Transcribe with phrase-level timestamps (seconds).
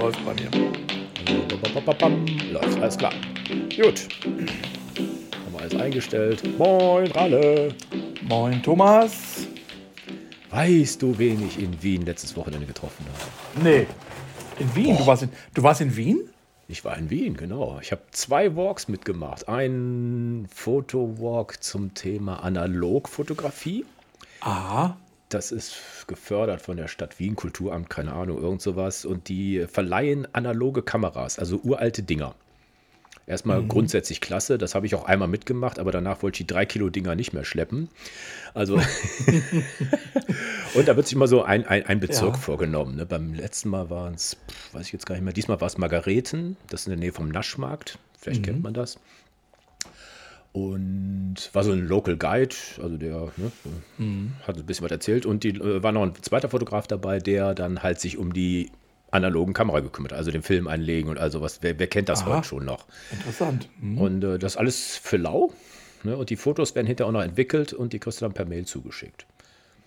[0.00, 0.50] Läuft bei mir.
[2.52, 3.12] Läuft, alles klar.
[3.76, 4.08] Gut.
[4.24, 6.58] Haben wir alles eingestellt.
[6.58, 7.74] Moin, Ralle.
[8.22, 9.46] Moin, Thomas.
[10.48, 13.62] Weißt du, wen ich in Wien letztes Wochenende getroffen habe?
[13.62, 13.86] Nee.
[14.58, 14.96] In Wien?
[14.96, 16.30] Du warst in, du warst in Wien?
[16.66, 17.78] Ich war in Wien, genau.
[17.82, 19.50] Ich habe zwei Walks mitgemacht.
[19.50, 23.84] Ein Fotowalk zum Thema Analogfotografie.
[24.40, 24.96] Aha.
[25.30, 25.74] Das ist
[26.08, 29.04] gefördert von der Stadt Wien, Kulturamt, keine Ahnung, irgend sowas.
[29.04, 32.34] Und die verleihen analoge Kameras, also uralte Dinger.
[33.26, 36.66] Erstmal grundsätzlich klasse, das habe ich auch einmal mitgemacht, aber danach wollte ich die drei
[36.66, 37.88] Kilo Dinger nicht mehr schleppen.
[38.54, 38.74] Also,
[40.74, 42.40] und da wird sich mal so ein, ein, ein Bezirk Ja.
[42.40, 42.96] vorgenommen.
[42.96, 43.06] Ne?
[43.06, 44.36] Beim letzten Mal waren es,
[44.72, 47.12] weiß ich jetzt gar nicht mehr, diesmal war es Margareten, das ist in der Nähe
[47.12, 48.98] vom Naschmarkt, vielleicht kennt man das.
[50.52, 55.24] Und war so ein Local Guide, also der ne, hat ein bisschen was erzählt.
[55.24, 58.70] Und die äh, war noch ein zweiter Fotograf dabei, der dann halt sich um die
[59.12, 61.62] analogen Kamera gekümmert, hat, also den Film einlegen und also was.
[61.62, 62.36] Wer, wer kennt das Aha.
[62.36, 62.86] heute schon noch?
[63.12, 63.68] Interessant.
[63.80, 63.98] Hm.
[63.98, 65.52] Und äh, das alles für lau.
[66.02, 66.16] Ne?
[66.16, 68.64] Und die Fotos werden hinterher auch noch entwickelt und die kriegst du dann per Mail
[68.64, 69.26] zugeschickt.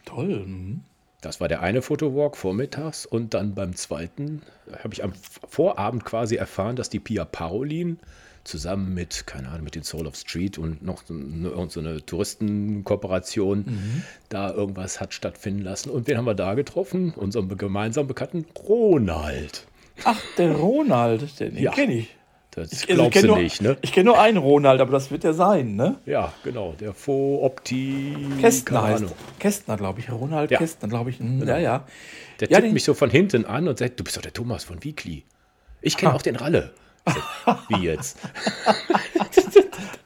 [0.05, 0.43] Toll.
[0.45, 0.81] Hm.
[1.21, 4.41] Das war der eine Fotowalk vormittags und dann beim zweiten
[4.83, 5.13] habe ich am
[5.47, 7.97] Vorabend quasi erfahren, dass die Pia Parolin
[8.43, 11.79] zusammen mit, keine Ahnung, mit den Soul of Street und noch so eine, irgend so
[11.79, 15.89] eine Touristenkooperation da irgendwas hat stattfinden lassen.
[15.89, 17.13] Und wen haben wir da getroffen?
[17.15, 19.65] Unseren gemeinsamen Bekannten Ronald.
[20.03, 21.71] Ach, der Ronald, den, den Ja.
[21.71, 22.15] kenne ich.
[22.51, 23.77] Das Ich, also ich glaubst du nur, nicht, ne?
[23.81, 25.95] Ich kenne nur einen Ronald, aber das wird der sein, ne?
[26.05, 26.75] Ja, genau.
[26.79, 28.15] Der Faux Opti.
[28.39, 29.05] Kästner heißt.
[29.39, 30.11] Kästner, glaube ich.
[30.11, 30.59] Ronald Ja.
[30.59, 31.17] Kästner, glaube ich.
[31.19, 31.87] Hm, Ja, ja.
[32.39, 34.63] Der Ja, tippt mich so von hinten an und sagt, du bist doch der Thomas
[34.65, 35.23] von Weekly.
[35.81, 36.71] Ich kenne auch den Ralle.
[37.69, 38.17] Wie jetzt?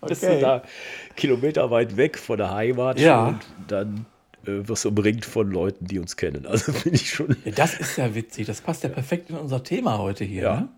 [0.07, 0.39] Bist du Okay.
[0.41, 0.61] da
[1.15, 3.27] kilometerweit weg von der Heimat Ja.
[3.27, 4.05] und dann
[4.45, 6.45] äh, wirst du umringt von Leuten, die uns kennen.
[6.49, 7.35] Also bin ich schon.
[7.55, 8.47] Das ist ja witzig.
[8.47, 10.43] Das passt ja perfekt in unser Thema heute hier.
[10.43, 10.55] Ja.
[10.61, 10.69] Ne?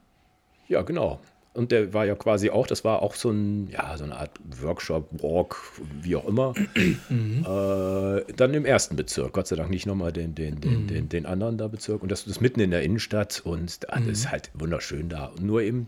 [0.67, 1.20] Ja, genau.
[1.53, 4.39] Und der war ja quasi auch, das war auch so ein, ja, so eine Art
[4.61, 5.58] Workshop, Walk,
[6.01, 6.53] wie auch immer.
[7.09, 11.25] äh, dann im ersten Bezirk, Gott sei Dank nicht nochmal den, den, den, den, den
[11.25, 12.03] anderen da Bezirk.
[12.03, 15.25] Und das ist mitten in der Innenstadt und da- das ist halt wunderschön da.
[15.28, 15.88] Und nur eben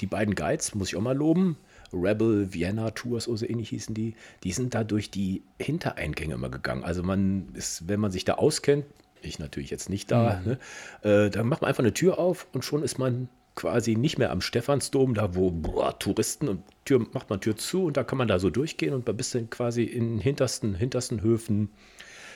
[0.00, 1.56] die beiden Guides, muss ich auch mal loben.
[1.92, 6.48] Rebel Vienna Tours oder so ähnlich hießen die, die sind da durch die Hintereingänge immer
[6.50, 6.82] gegangen.
[6.84, 8.84] Also man ist, wenn man sich da auskennt,
[9.22, 10.58] ich natürlich jetzt nicht da, ne,
[11.02, 14.30] äh, dann macht man einfach eine Tür auf und schon ist man quasi nicht mehr
[14.30, 18.18] am Stephansdom, da wo boah, Touristen und Tür macht man Tür zu und da kann
[18.18, 21.70] man da so durchgehen und bist dann quasi in hintersten, hintersten Höfen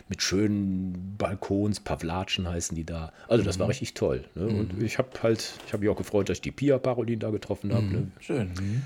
[0.08, 3.12] mit schönen Balkons, Pavlatschen heißen die da.
[3.28, 4.24] Also das war richtig toll.
[4.34, 4.46] Ne?
[4.46, 7.30] Und ich habe halt, ich habe mich auch gefreut, dass ich die Pia Parolin da
[7.30, 7.84] getroffen habe.
[7.84, 8.10] Ne?
[8.18, 8.52] Schön.
[8.58, 8.82] Hm.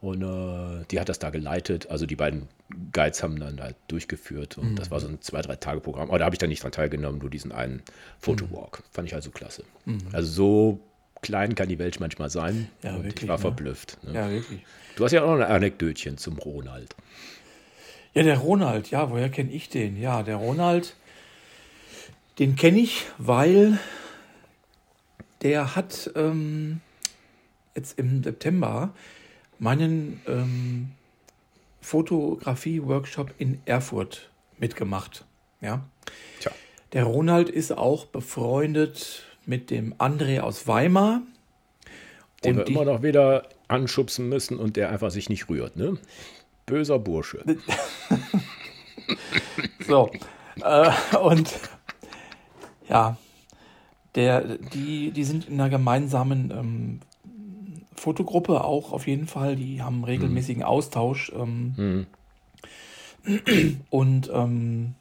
[0.00, 1.90] Und äh, die hat das da geleitet.
[1.90, 2.48] Also die beiden
[2.92, 4.58] Guides haben dann halt durchgeführt.
[4.58, 6.08] Und das war so ein zwei, drei Tage Programm.
[6.08, 7.82] Aber da habe ich dann nicht dran teilgenommen, nur diesen einen
[8.18, 8.82] Fotowalk.
[8.90, 9.64] Fand ich also klasse.
[10.12, 10.80] Also so
[11.24, 12.68] klein kann die Welt manchmal sein.
[12.82, 13.42] Ja, und wirklich, ich war ne?
[13.42, 13.98] verblüfft.
[14.04, 14.14] Ne?
[14.14, 14.60] Ja, wirklich.
[14.94, 16.94] Du hast ja auch noch ein Anekdötchen zum Ronald.
[18.12, 20.00] Ja, der Ronald, ja, woher kenne ich den?
[20.00, 20.94] Ja, der Ronald,
[22.38, 23.78] den kenne ich, weil
[25.42, 26.80] der hat ähm,
[27.74, 28.94] jetzt im September
[29.58, 30.92] meinen ähm,
[31.80, 35.24] Fotografie-Workshop in Erfurt mitgemacht.
[35.60, 35.84] Ja.
[36.40, 36.52] Tja.
[36.92, 41.22] Der Ronald ist auch befreundet mit dem André aus Weimar.
[42.44, 45.76] Den wir die- immer noch wieder anschubsen müssen und der einfach sich nicht rührt.
[45.76, 45.96] Ne?
[46.66, 47.44] Böser Bursche.
[49.86, 50.10] So.
[50.62, 51.52] äh, und
[52.88, 53.16] ja,
[54.14, 57.00] der, die, die sind in einer gemeinsamen ähm,
[57.94, 59.56] Fotogruppe auch auf jeden Fall.
[59.56, 61.32] Die haben regelmäßigen Austausch.
[61.36, 62.06] Ähm,
[63.90, 64.94] Und ähm,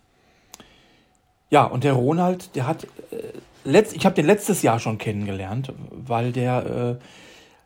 [1.50, 3.18] ja, und der Ronald, der hat äh,
[3.64, 7.04] letzt, ich habe den letztes Jahr schon kennengelernt, weil der äh,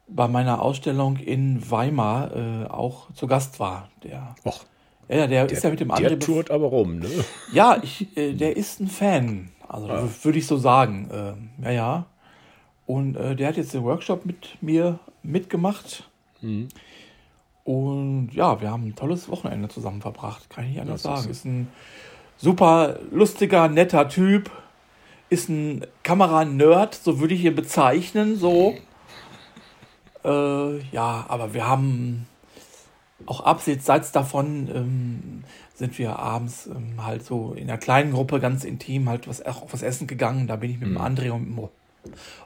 [0.07, 3.89] bei meiner Ausstellung in Weimar äh, auch zu Gast war.
[4.03, 4.65] Der, Och,
[5.09, 6.99] ja, ja, der, ist ja mit dem der André bef- tourt aber rum.
[6.99, 7.09] Ne?
[7.53, 9.51] ja, ich, äh, der ist ein Fan.
[9.67, 11.09] Also w- würde ich so sagen.
[11.13, 12.05] Ähm, ja, ja.
[12.85, 16.09] Und äh, der hat jetzt den Workshop mit mir mitgemacht.
[17.63, 20.49] Und ja, wir haben ein tolles Wochenende zusammen verbracht.
[20.49, 21.31] Kann ich nicht anders Das sagen.
[21.31, 21.67] Ist ein
[22.37, 24.49] super lustiger, netter Typ.
[25.29, 28.37] Ist ein Kameranerd, so würde ich ihn bezeichnen.
[28.37, 28.75] So.
[30.23, 32.27] Äh, ja, aber wir haben
[33.25, 35.43] auch abseits davon ähm,
[35.73, 39.67] sind wir abends ähm, halt so in einer kleinen Gruppe ganz intim halt was, auch
[39.71, 40.47] was essen gegangen.
[40.47, 41.69] Da bin ich mit dem André und mit dem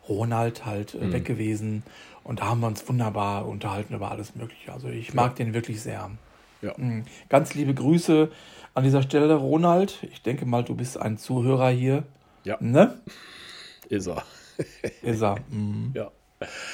[0.09, 1.83] Ronald halt äh, weg gewesen
[2.23, 4.71] und da haben wir uns wunderbar unterhalten über alles Mögliche.
[4.71, 6.09] Also ich mag den wirklich sehr.
[6.61, 6.73] Ja.
[6.77, 7.05] Mhm.
[7.29, 8.29] Ganz liebe Grüße
[8.73, 9.99] an dieser Stelle, Ronald.
[10.11, 12.03] Ich denke mal, du bist ein Zuhörer hier.
[12.43, 12.57] Ja.
[12.59, 12.99] Ne?
[13.89, 14.23] Ist er.
[15.01, 15.37] Ist er.
[15.49, 15.93] Mhm.
[15.95, 16.11] Ja.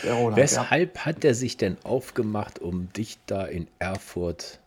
[0.06, 4.60] Roland, Weshalb hat er sich denn aufgemacht, um dich da in Erfurt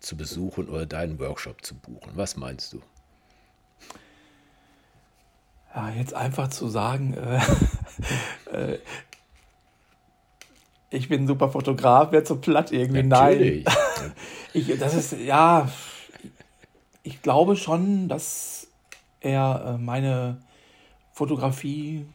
[0.00, 2.12] zu besuchen oder deinen Workshop zu buchen?
[2.14, 2.80] Was meinst du?
[5.74, 7.40] Ja, jetzt einfach zu sagen, äh,
[8.74, 8.78] äh,
[10.90, 13.02] ich bin ein super Fotograf, wäre zu platt irgendwie.
[13.02, 13.64] Natürlich.
[13.64, 13.74] Nein.
[14.54, 15.70] Ich, das ist, ja,
[17.02, 18.51] ich glaube schon, dass
[19.22, 20.38] er äh, meine
[21.12, 22.06] Fotografie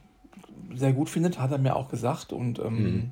[0.73, 2.33] sehr gut findet, hat er mir auch gesagt.
[2.33, 3.11] Und ähm, Mhm.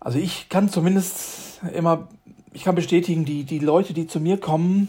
[0.00, 2.08] also ich kann zumindest immer,
[2.52, 4.88] ich kann bestätigen, die, die Leute, die zu mir kommen,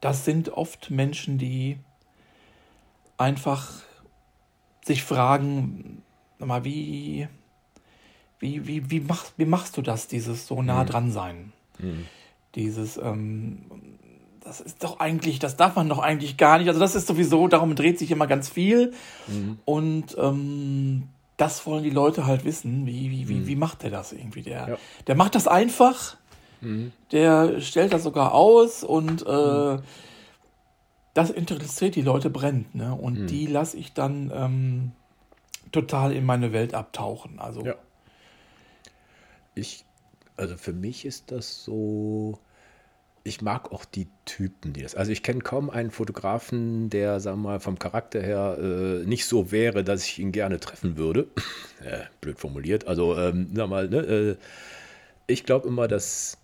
[0.00, 1.78] das sind oft Menschen, die
[3.16, 3.82] einfach
[4.84, 6.02] sich fragen,
[6.38, 7.28] mal, wie,
[8.38, 11.52] wie, wie, wie, machst, wie machst du das, dieses so nah dran sein?
[11.78, 12.06] Mhm.
[12.54, 13.64] Dieses, ähm,
[14.48, 16.68] das ist doch eigentlich, das darf man doch eigentlich gar nicht.
[16.68, 18.92] Also das ist sowieso, darum dreht sich immer ganz viel.
[19.26, 19.58] Mhm.
[19.66, 22.86] Und ähm, das wollen die Leute halt wissen.
[22.86, 24.42] Wie, wie, wie, wie macht der das irgendwie?
[24.42, 24.68] Der, Mhm.
[24.70, 24.78] Ja.
[25.06, 26.16] der macht das einfach.
[26.62, 26.92] Mhm.
[27.12, 29.78] Der stellt das sogar aus und äh,
[31.14, 32.74] das interessiert die Leute brennt.
[32.74, 32.94] Ne?
[32.94, 33.26] Und Mhm.
[33.26, 34.92] die lasse ich dann ähm,
[35.72, 37.38] total in meine Welt abtauchen.
[37.38, 37.74] Also Ja.
[39.54, 39.84] Ich,
[40.36, 42.38] also für mich ist das so,
[43.24, 44.94] ich mag auch die Typen, die das.
[44.94, 49.26] Also ich kenne kaum einen Fotografen, der, sagen wir mal, vom Charakter her äh, nicht
[49.26, 51.28] so wäre, dass ich ihn gerne treffen würde.
[51.84, 52.86] äh, blöd formuliert.
[52.86, 54.36] Also, ähm, sag mal, ne, äh,
[55.26, 56.38] ich glaube immer, dass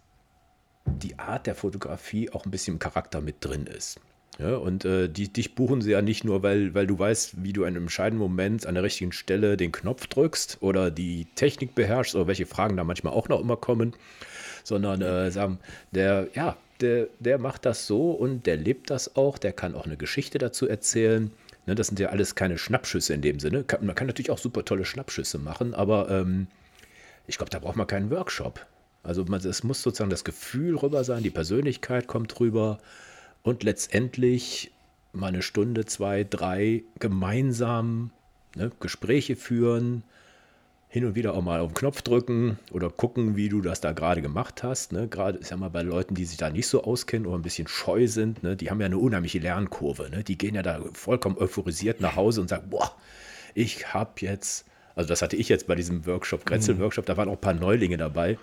[0.86, 3.98] die Art der Fotografie auch ein bisschen im Charakter mit drin ist.
[4.38, 7.52] Ja, und äh, die, dich buchen sie ja nicht nur, weil, weil du weißt, wie
[7.52, 11.76] du in einem entscheidenden Moment an der richtigen Stelle den Knopf drückst oder die Technik
[11.76, 13.94] beherrschst oder welche Fragen da manchmal auch noch immer kommen,
[14.64, 15.60] sondern äh, sagen,
[15.92, 19.86] der, ja, der, der macht das so und der lebt das auch, der kann auch
[19.86, 21.30] eine Geschichte dazu erzählen.
[21.66, 23.64] Ne, das sind ja alles keine Schnappschüsse in dem Sinne.
[23.80, 26.46] Man kann natürlich auch super tolle Schnappschüsse machen, aber ähm,
[27.26, 28.66] ich glaube, da braucht man keinen Workshop.
[29.02, 32.78] Also man, es muss sozusagen das Gefühl rüber sein, die Persönlichkeit kommt rüber
[33.42, 34.72] und letztendlich
[35.12, 38.10] mal eine Stunde, zwei, drei gemeinsam
[38.56, 40.02] ne, Gespräche führen,
[40.94, 43.90] hin und wieder auch mal auf den Knopf drücken oder gucken, wie du das da
[43.90, 44.92] gerade gemacht hast.
[44.92, 45.08] Ne?
[45.08, 47.66] Gerade ist ja mal bei Leuten, die sich da nicht so auskennen oder ein bisschen
[47.66, 48.54] scheu sind, ne?
[48.54, 50.08] die haben ja eine unheimliche Lernkurve.
[50.08, 50.22] Ne?
[50.22, 52.94] Die gehen ja da vollkommen euphorisiert nach Hause und sagen, boah,
[53.54, 57.32] ich habe jetzt, also das hatte ich jetzt bei diesem Workshop, Grätzel-Workshop, da waren auch
[57.32, 58.38] ein paar Neulinge dabei.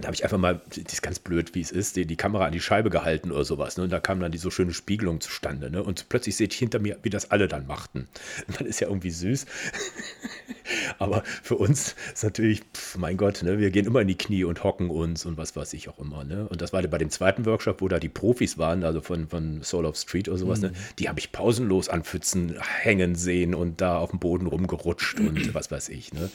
[0.00, 2.46] Da habe ich einfach mal, das ist ganz blöd, wie es ist, die, die Kamera
[2.46, 3.76] an die Scheibe gehalten oder sowas.
[3.76, 3.84] Ne?
[3.84, 5.70] Und da kam dann die so schöne Spiegelung zustande.
[5.70, 5.82] Ne?
[5.82, 8.08] Und plötzlich sehe ich hinter mir, wie das alle dann machten.
[8.60, 9.46] Das ist ja irgendwie süß.
[10.98, 13.58] Aber für uns ist natürlich, pf, mein Gott, ne?
[13.58, 16.24] wir gehen immer in die Knie und hocken uns und was weiß ich auch immer.
[16.24, 16.46] Ne?
[16.48, 19.62] Und das war bei dem zweiten Workshop, wo da die Profis waren, also von, von
[19.62, 20.60] Soul of Street oder sowas.
[20.60, 20.72] Ne?
[20.98, 25.54] Die habe ich pausenlos an Pfützen hängen sehen und da auf dem Boden rumgerutscht und
[25.54, 26.12] was weiß ich.
[26.12, 26.30] Ne?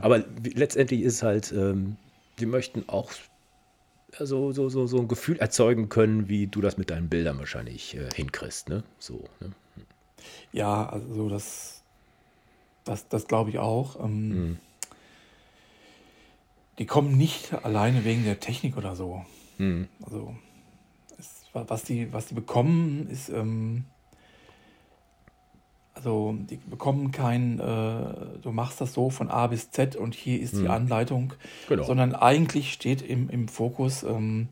[0.00, 1.96] Aber wie- letztendlich ist halt, ähm,
[2.38, 3.12] die möchten auch
[4.18, 7.96] so, so, so, so ein Gefühl erzeugen können, wie du das mit deinen Bildern wahrscheinlich
[7.96, 8.68] äh, hinkriegst.
[8.68, 8.82] Ne?
[8.98, 9.52] So, ne?
[10.52, 11.82] Ja, also das,
[12.84, 14.02] das, das glaube ich auch.
[14.04, 14.58] Ähm, Mhm.
[16.78, 19.24] Die kommen nicht alleine wegen der Technik oder so.
[19.56, 19.88] Mhm.
[20.02, 20.36] Also
[21.18, 23.84] es, wa- was die, was die bekommen, ist ähm,
[26.06, 30.40] also die bekommen kein, äh, du machst das so von A bis Z und hier
[30.40, 31.32] ist die Anleitung,
[31.68, 31.82] Genau.
[31.82, 34.46] sondern eigentlich steht im, im Fokus ähm,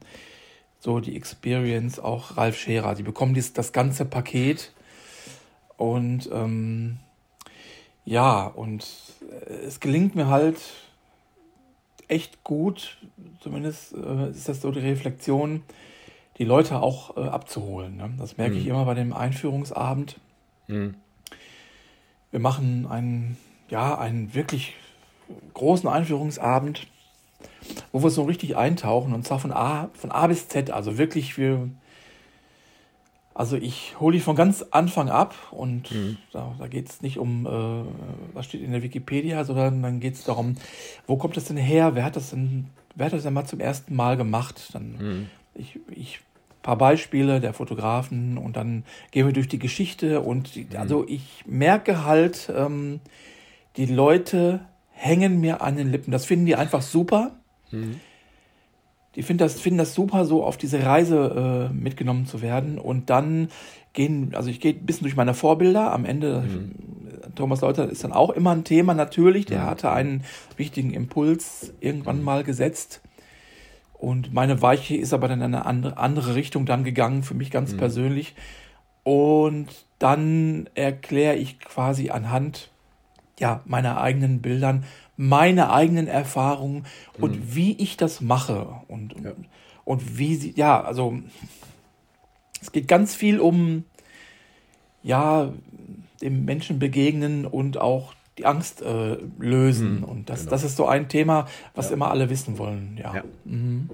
[0.80, 2.96] so die Experience auch Ralf Scherer.
[2.96, 4.72] Die bekommen dies, das ganze Paket
[5.76, 6.98] und ähm,
[8.04, 8.84] ja, und
[9.46, 10.58] äh, es gelingt mir halt
[12.08, 12.98] echt gut,
[13.40, 15.62] zumindest äh, ist das so die Reflexion,
[16.38, 17.96] die Leute auch äh, abzuholen.
[17.96, 18.10] Ne?
[18.18, 20.18] Das merke ich immer bei dem Einführungsabend.
[20.66, 20.96] Mhm.
[22.34, 23.36] Wir machen einen,
[23.70, 24.74] ja, einen wirklich
[25.52, 26.88] großen Einführungsabend,
[27.92, 30.72] wo wir so richtig eintauchen und zwar von A, von A bis Z.
[30.72, 31.68] Also wirklich, wir,
[33.34, 35.90] also ich hole dich von ganz Anfang ab und
[36.32, 37.84] da, da geht es nicht um, äh,
[38.34, 40.56] was steht in der Wikipedia, sondern dann geht es darum,
[41.06, 41.94] wo kommt das denn her?
[41.94, 44.70] Wer hat das denn, wer hat das denn mal zum ersten Mal gemacht?
[44.72, 46.18] Dann ich, ich
[46.64, 51.44] paar Beispiele der Fotografen und dann gehen wir durch die Geschichte und die, also ich
[51.46, 53.00] merke halt, ähm,
[53.76, 56.10] die Leute hängen mir an den Lippen.
[56.10, 57.36] Das finden die einfach super.
[59.14, 62.78] Die finden das, finden das super, so auf diese Reise äh, mitgenommen zu werden.
[62.78, 63.48] Und dann
[63.92, 65.92] gehen, also ich gehe ein bisschen durch meine Vorbilder.
[65.92, 66.44] Am Ende,
[67.34, 69.44] Thomas Leuter ist dann auch immer ein Thema, natürlich.
[69.44, 70.24] Der hatte einen
[70.56, 73.02] wichtigen Impuls irgendwann mal gesetzt.
[74.04, 77.50] Und meine Weiche ist aber dann in eine andere, andere Richtung dann gegangen, für mich
[77.50, 78.34] ganz persönlich.
[79.02, 79.68] Und
[79.98, 82.70] dann erkläre ich quasi anhand
[83.40, 84.84] ja, meiner eigenen Bildern,
[85.16, 86.84] meine eigenen Erfahrungen
[87.18, 87.54] und mhm.
[87.54, 89.32] wie ich das mache und, ja.
[89.86, 91.18] und wie sie, ja, also
[92.60, 93.84] es geht ganz viel um,
[95.02, 95.50] ja,
[96.20, 99.98] dem Menschen begegnen und auch die Angst äh, lösen.
[99.98, 100.50] Mhm, und das, genau.
[100.50, 101.94] das ist so ein Thema, was ja.
[101.94, 102.98] immer alle wissen wollen.
[103.00, 103.16] Ja.
[103.16, 103.24] Ja.
[103.44, 103.90] Mhm.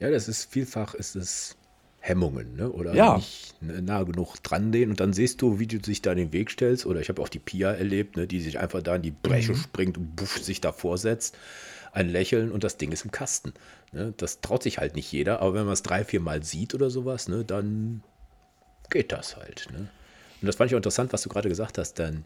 [0.00, 1.56] ja, das ist vielfach ist es
[2.00, 2.70] Hemmungen, ne?
[2.70, 3.16] Oder ja.
[3.16, 6.32] nicht nah genug dran gehen und dann siehst du, wie du dich da in den
[6.32, 6.86] Weg stellst.
[6.86, 8.26] Oder ich habe auch die Pia erlebt, ne?
[8.26, 9.56] die sich einfach da in die Breche mhm.
[9.56, 11.36] springt und buff, sich da vorsetzt.
[11.92, 13.52] Ein Lächeln und das Ding ist im Kasten.
[13.92, 14.14] Ne?
[14.16, 16.90] Das traut sich halt nicht jeder, aber wenn man es drei, vier Mal sieht oder
[16.90, 18.02] sowas, ne, dann
[18.90, 19.68] geht das halt.
[19.72, 19.88] Ne?
[20.40, 22.24] Und das fand ich auch interessant, was du gerade gesagt hast, dann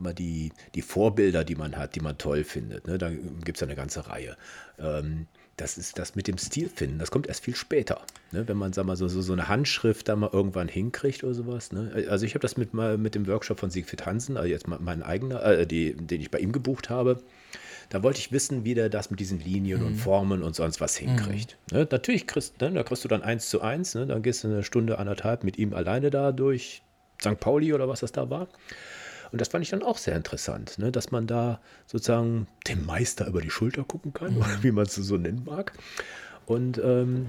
[0.00, 2.86] mal die, die Vorbilder, die man hat, die man toll findet.
[2.86, 2.98] Ne?
[2.98, 4.36] Da gibt es ja eine ganze Reihe.
[4.78, 5.26] Ähm,
[5.60, 8.00] das ist das mit dem Stil finden, das kommt erst viel später.
[8.32, 8.48] Ne?
[8.48, 11.72] Wenn man, sag mal, so, so, so eine Handschrift da mal irgendwann hinkriegt oder sowas.
[11.72, 12.06] Ne?
[12.08, 15.02] Also ich habe das mit, mal mit dem Workshop von Siegfried Hansen, also jetzt mein
[15.02, 17.22] eigener, äh, die, den ich bei ihm gebucht habe.
[17.90, 19.86] Da wollte ich wissen, wie der das mit diesen Linien mhm.
[19.88, 21.58] und Formen und sonst was hinkriegt.
[21.70, 21.78] Mhm.
[21.78, 21.88] Ne?
[21.90, 22.70] Natürlich kriegst, ne?
[22.72, 24.06] da kriegst du dann eins zu eins, ne?
[24.06, 26.82] dann gehst du eine Stunde, anderthalb mit ihm alleine da durch
[27.20, 27.38] St.
[27.38, 28.48] Pauli oder was das da war.
[29.32, 30.90] Und das fand ich dann auch sehr interessant, ne?
[30.90, 34.44] dass man da sozusagen dem Meister über die Schulter gucken kann, mhm.
[34.62, 35.72] wie man es so nennen mag.
[36.46, 37.26] Und ähm,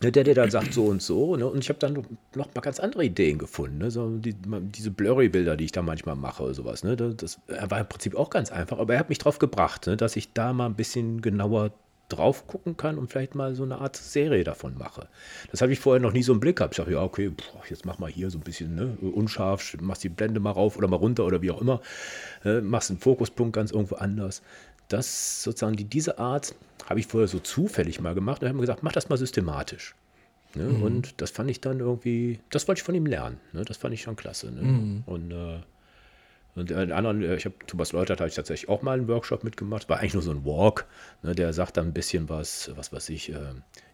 [0.00, 1.36] der, der dann sagt so und so.
[1.36, 1.46] Ne?
[1.46, 2.04] Und ich habe dann
[2.34, 3.78] noch mal ganz andere Ideen gefunden.
[3.78, 3.90] Ne?
[3.90, 4.34] So die,
[4.74, 6.84] diese Blurry-Bilder, die ich da manchmal mache oder sowas.
[6.84, 6.96] Ne?
[6.96, 8.78] Das, das war im Prinzip auch ganz einfach.
[8.78, 9.96] Aber er hat mich drauf gebracht, ne?
[9.96, 11.72] dass ich da mal ein bisschen genauer
[12.08, 15.08] drauf gucken kann und vielleicht mal so eine Art Serie davon mache.
[15.50, 16.74] Das habe ich vorher noch nie so im Blick gehabt.
[16.74, 17.30] Ich dachte, ja, okay,
[17.68, 20.88] jetzt mach mal hier so ein bisschen ne, unscharf, machst die Blende mal rauf oder
[20.88, 21.80] mal runter oder wie auch immer,
[22.44, 24.42] äh, machst einen Fokuspunkt ganz irgendwo anders.
[24.88, 26.54] Das sozusagen, die, diese Art
[26.88, 29.94] habe ich vorher so zufällig mal gemacht und habe mir gesagt, mach das mal systematisch.
[30.54, 30.64] Ne?
[30.64, 30.82] Mhm.
[30.82, 33.38] Und das fand ich dann irgendwie, das wollte ich von ihm lernen.
[33.52, 33.64] Ne?
[33.64, 34.50] Das fand ich schon klasse.
[34.50, 34.62] Ne?
[34.62, 35.02] Mhm.
[35.04, 35.60] Und äh,
[36.54, 39.44] und den anderen, äh, ich habe Thomas Leutert, habe ich tatsächlich auch mal einen Workshop
[39.44, 39.88] mitgemacht.
[39.88, 40.86] War eigentlich nur so ein Walk.
[41.22, 43.38] Ne, der sagt dann ein bisschen was, was weiß ich, äh,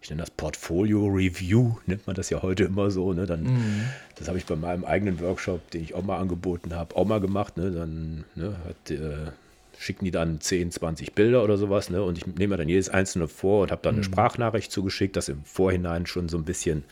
[0.01, 3.13] ich nenne das Portfolio Review, nennt man das ja heute immer so.
[3.13, 3.85] Ne, dann, mhm.
[4.17, 7.21] Das habe ich bei meinem eigenen Workshop, den ich auch mal angeboten habe, auch mal
[7.21, 7.57] gemacht.
[7.57, 9.31] Ne, dann ne, hat, äh,
[9.79, 11.91] schicken die dann 10, 20 Bilder oder sowas.
[11.91, 13.99] Ne, und ich nehme dann jedes einzelne vor und habe dann mhm.
[13.99, 16.85] eine Sprachnachricht zugeschickt, das im Vorhinein schon so ein bisschen.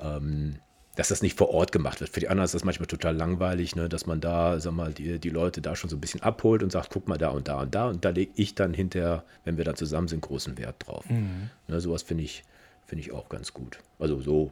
[0.00, 0.56] Ähm,
[0.96, 2.10] dass das nicht vor Ort gemacht wird.
[2.10, 5.18] Für die anderen ist das manchmal total langweilig, ne, dass man da, sag mal, die,
[5.18, 7.60] die Leute da schon so ein bisschen abholt und sagt, guck mal da und da
[7.60, 7.88] und da.
[7.88, 11.08] Und da lege ich dann hinterher, wenn wir da zusammen sind, großen Wert drauf.
[11.08, 11.50] Mhm.
[11.68, 12.44] Ne, sowas finde ich,
[12.86, 13.78] find ich auch ganz gut.
[13.98, 14.50] Also so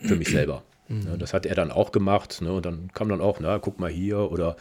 [0.00, 0.62] für mich selber.
[0.90, 1.00] Mhm.
[1.00, 2.40] Ne, das hat er dann auch gemacht.
[2.40, 4.56] Ne, und dann kam dann auch, na, guck mal hier oder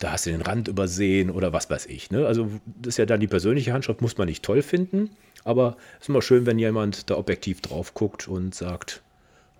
[0.00, 2.10] da hast du den Rand übersehen oder was weiß ich.
[2.10, 2.26] Ne?
[2.26, 5.10] Also das ist ja dann die persönliche Handschrift, muss man nicht toll finden.
[5.44, 9.00] Aber es ist immer schön, wenn jemand da objektiv drauf guckt und sagt,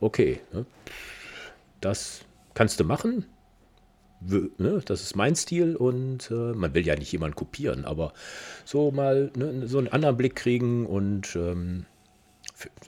[0.00, 0.66] okay, ne?
[1.80, 2.22] das
[2.54, 3.26] kannst du machen.
[4.20, 4.82] Ne?
[4.84, 8.12] Das ist mein Stil und äh, man will ja nicht jemanden kopieren, aber
[8.66, 11.86] so mal ne, so einen anderen Blick kriegen und ähm,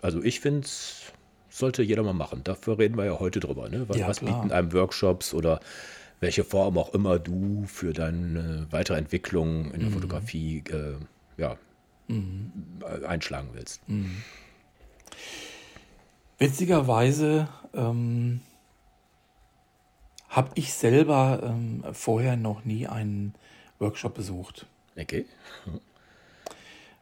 [0.03, 1.13] also ich finde es
[1.49, 2.43] sollte jeder mal machen.
[2.45, 3.69] Dafür reden wir ja heute drüber.
[3.69, 3.89] Ne?
[3.89, 5.61] Was, ja, was bieten einem Workshops oder
[6.21, 9.95] welche Form auch immer du für deine weitere Entwicklung in der mhm.
[9.95, 10.95] Fotografie äh,
[11.37, 11.57] ja,
[12.09, 12.53] mhm.
[13.07, 13.87] einschlagen willst.
[13.89, 14.17] Mhm.
[16.43, 18.41] Witzigerweise ähm,
[20.29, 23.37] habe ich selber ähm, vorher noch nie einen
[23.79, 24.67] Workshop besucht.
[24.99, 25.25] Okay.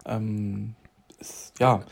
[0.05, 0.75] Ähm,
[1.19, 1.83] ist, ja.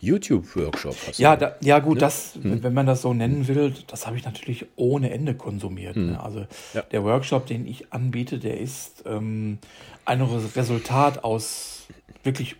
[0.00, 0.94] YouTube-Workshop.
[1.16, 2.00] Ja, da, ja gut, ne?
[2.00, 2.62] das, hm.
[2.62, 5.96] wenn man das so nennen will, das habe ich natürlich ohne Ende konsumiert.
[5.96, 6.12] Hm.
[6.12, 6.22] Ne?
[6.22, 6.82] Also ja.
[6.82, 9.58] der Workshop, den ich anbiete, der ist ähm,
[10.04, 11.86] ein Resultat aus
[12.24, 12.56] wirklich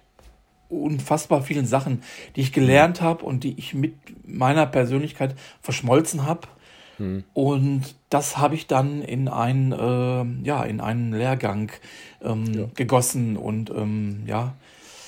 [0.71, 2.03] unfassbar vielen Sachen,
[2.37, 3.05] die ich gelernt mhm.
[3.05, 3.95] habe und die ich mit
[4.27, 6.49] meiner Persönlichkeit verschmolzen habe.
[6.99, 7.25] Mhm.
[7.35, 11.73] Und das habe ich dann in einen, äh, ja, in einen Lehrgang
[12.23, 12.67] ähm, ja.
[12.75, 13.37] gegossen.
[13.37, 14.55] Und ähm, ja,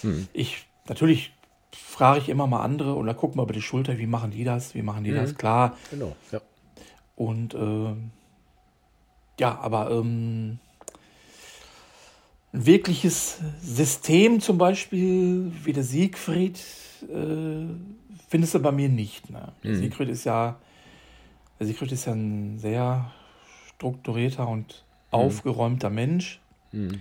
[0.02, 0.28] mhm.
[0.33, 1.33] ich natürlich
[1.73, 4.75] frage ich immer mal andere oder gucke mal über die Schulter, wie machen die das,
[4.75, 5.37] wie machen die das, mhm.
[5.37, 5.76] klar.
[5.90, 6.40] Genau, ja.
[7.16, 7.95] Und äh,
[9.38, 10.59] ja, aber ähm,
[12.52, 16.59] ein wirkliches System zum Beispiel wie der Siegfried
[17.02, 17.66] äh,
[18.28, 19.30] findest du bei mir nicht.
[19.30, 19.52] Ne?
[19.62, 19.76] Der mhm.
[19.76, 20.56] Siegfried ist ja
[21.59, 23.12] der Siegfried ist ja ein sehr
[23.76, 25.18] strukturierter und mhm.
[25.18, 26.40] aufgeräumter Mensch.
[26.73, 27.00] Mhm.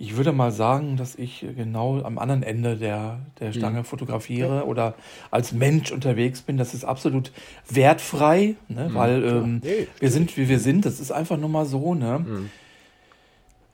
[0.00, 3.52] Ich würde mal sagen, dass ich genau am anderen Ende der, der mhm.
[3.54, 4.94] Stange fotografiere oder
[5.32, 6.56] als Mensch unterwegs bin.
[6.56, 7.32] Das ist absolut
[7.68, 8.88] wertfrei, ne?
[8.88, 8.94] Mhm.
[8.94, 9.62] weil ähm,
[9.98, 10.86] wir sind, wie wir sind.
[10.86, 11.94] Das ist einfach nur mal so.
[11.96, 12.48] Ne?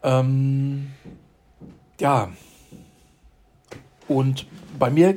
[0.04, 0.92] Ähm,
[1.99, 2.30] ja.
[4.06, 4.46] Und
[4.78, 5.16] bei mir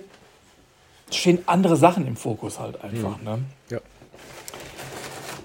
[1.12, 3.18] stehen andere Sachen im Fokus halt einfach.
[3.18, 3.24] Mhm.
[3.24, 3.40] Ne?
[3.70, 3.80] Ja.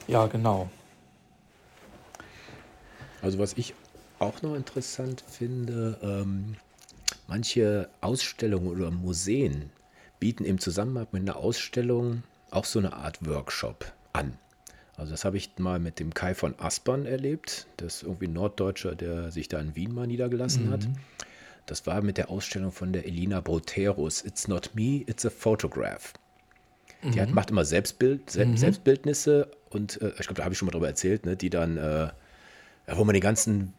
[0.07, 0.71] Ja, genau.
[3.21, 3.75] Also was ich
[4.19, 6.57] auch noch interessant finde, ähm,
[7.27, 9.71] manche Ausstellungen oder Museen
[10.21, 14.39] bieten im Zusammenhang mit einer Ausstellung auch so eine Art Workshop an.
[15.03, 17.67] Also das habe ich mal mit dem Kai von Aspern erlebt.
[17.77, 20.71] Das ist irgendwie ein Norddeutscher, der sich da in Wien mal niedergelassen mhm.
[20.71, 20.89] hat.
[21.67, 24.25] Das war mit der Ausstellung von der Elina Broterus.
[24.25, 26.13] It's not me, it's a photograph.
[27.03, 27.35] Die hat, mhm.
[27.35, 28.57] macht immer Selbstbild, Se mhm.
[28.57, 31.77] Selbstbildnisse und äh, ich glaube, da habe ich schon mal drüber erzählt, ne, die dann,
[31.77, 32.11] äh,
[32.87, 33.75] wo man die ganzen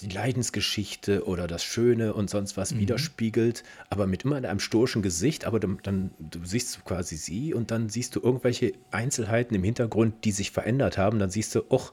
[0.00, 2.80] die Leidensgeschichte oder das Schöne und sonst was mhm.
[2.80, 7.70] widerspiegelt, aber mit immer einem stoischen Gesicht, aber dann, dann du siehst quasi sie und
[7.70, 11.92] dann siehst du irgendwelche Einzelheiten im Hintergrund, die sich verändert haben, dann siehst du, och,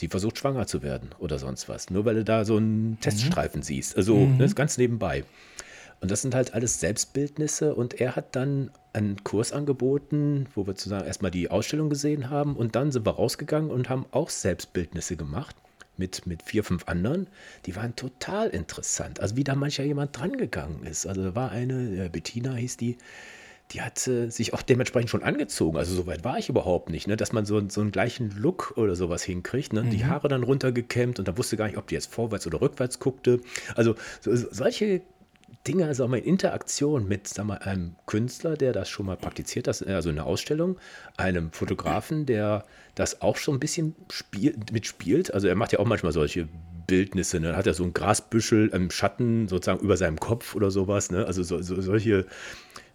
[0.00, 3.00] die versucht schwanger zu werden oder sonst was, nur weil du da so einen mhm.
[3.00, 4.36] Teststreifen siehst, also mhm.
[4.36, 5.24] ne, ganz nebenbei.
[6.00, 10.76] Und das sind halt alles Selbstbildnisse und er hat dann einen Kurs angeboten, wo wir
[10.76, 15.16] zusammen erstmal die Ausstellung gesehen haben und dann sind wir rausgegangen und haben auch Selbstbildnisse
[15.16, 15.56] gemacht
[15.98, 17.26] mit, mit vier, fünf anderen.
[17.66, 19.20] Die waren total interessant.
[19.20, 21.06] Also wie da mancher jemand drangegangen ist.
[21.06, 22.96] Also da war eine, Bettina hieß die,
[23.72, 25.76] die hat äh, sich auch dementsprechend schon angezogen.
[25.76, 27.16] Also so weit war ich überhaupt nicht, ne?
[27.16, 29.72] dass man so, so einen gleichen Look oder sowas hinkriegt.
[29.72, 29.82] Ne?
[29.82, 29.90] Mhm.
[29.90, 32.98] Die Haare dann runtergekämmt und da wusste gar nicht, ob die jetzt vorwärts oder rückwärts
[32.98, 33.40] guckte.
[33.74, 35.02] Also so, solche
[35.66, 39.66] Dinge, sag mal, in Interaktion mit sag mal, einem Künstler, der das schon mal praktiziert,
[39.66, 40.78] das, also eine Ausstellung,
[41.16, 42.64] einem Fotografen, der
[42.94, 45.32] das auch schon ein bisschen spiel, mitspielt.
[45.34, 46.48] Also er macht ja auch manchmal solche
[46.86, 47.38] Bildnisse.
[47.38, 47.48] Ne?
[47.48, 51.10] Dann hat er so ein Grasbüschel im Schatten sozusagen über seinem Kopf oder sowas.
[51.10, 51.24] Ne?
[51.26, 52.26] Also so, so, solche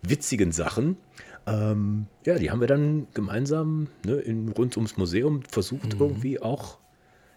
[0.01, 0.98] witzigen Sachen.
[1.45, 6.01] Ähm, ja, die haben wir dann gemeinsam ne, in, rund ums Museum versucht, mhm.
[6.01, 6.77] irgendwie auch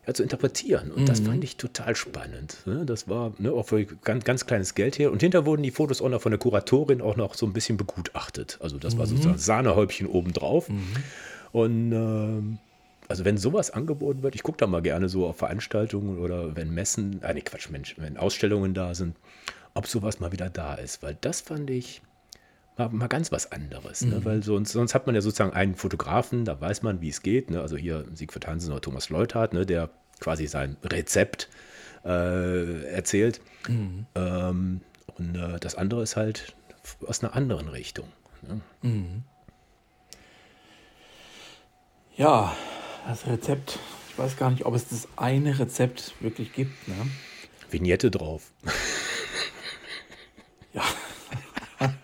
[0.06, 0.90] ja, zu interpretieren.
[0.90, 1.06] Und mhm.
[1.06, 2.58] das fand ich total spannend.
[2.66, 2.84] Ne?
[2.86, 5.10] Das war ne, auch für ganz, ganz kleines Geld her.
[5.10, 7.76] Und hinter wurden die Fotos auch noch von der Kuratorin auch noch so ein bisschen
[7.76, 8.58] begutachtet.
[8.60, 8.98] Also das mhm.
[8.98, 10.68] war sozusagen Sahnehäubchen obendrauf.
[10.68, 10.82] Mhm.
[11.52, 12.58] Und äh,
[13.08, 16.72] also wenn sowas angeboten wird, ich gucke da mal gerne so auf Veranstaltungen oder wenn
[16.72, 19.16] Messen, äh, nee, Quatsch, Mensch, wenn Ausstellungen da sind,
[19.74, 21.02] ob sowas mal wieder da ist.
[21.02, 22.02] Weil das fand ich
[22.76, 24.02] mal, mal ganz was anderes.
[24.02, 24.16] Ne?
[24.16, 24.24] Mhm.
[24.24, 27.50] Weil sonst, sonst hat man ja sozusagen einen Fotografen, da weiß man, wie es geht.
[27.50, 27.60] Ne?
[27.60, 29.66] Also hier Siegfried Hansen oder Thomas Leuthardt, ne?
[29.66, 31.48] der quasi sein Rezept
[32.04, 33.40] äh, erzählt.
[33.68, 34.06] Mhm.
[34.14, 34.80] Ähm,
[35.18, 36.54] und äh, das andere ist halt
[37.06, 38.08] aus einer anderen Richtung.
[38.42, 38.60] Ne?
[38.82, 39.22] Mhm.
[42.16, 42.56] Ja,
[43.06, 43.78] das Rezept,
[44.10, 46.88] ich weiß gar nicht, ob es das eine Rezept wirklich gibt.
[46.88, 46.94] Ne?
[47.70, 48.52] Vignette drauf.
[50.72, 50.82] ja.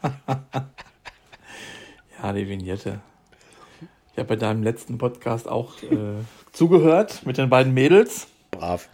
[2.22, 3.00] ja, die Vignette.
[4.12, 8.28] Ich habe bei deinem letzten Podcast auch äh, zugehört mit den beiden Mädels.
[8.50, 8.88] Brav.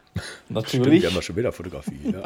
[0.49, 0.69] Natürlich.
[0.69, 2.13] Stimmt, wir haben ja schon wieder Fotografie.
[2.13, 2.23] Ja.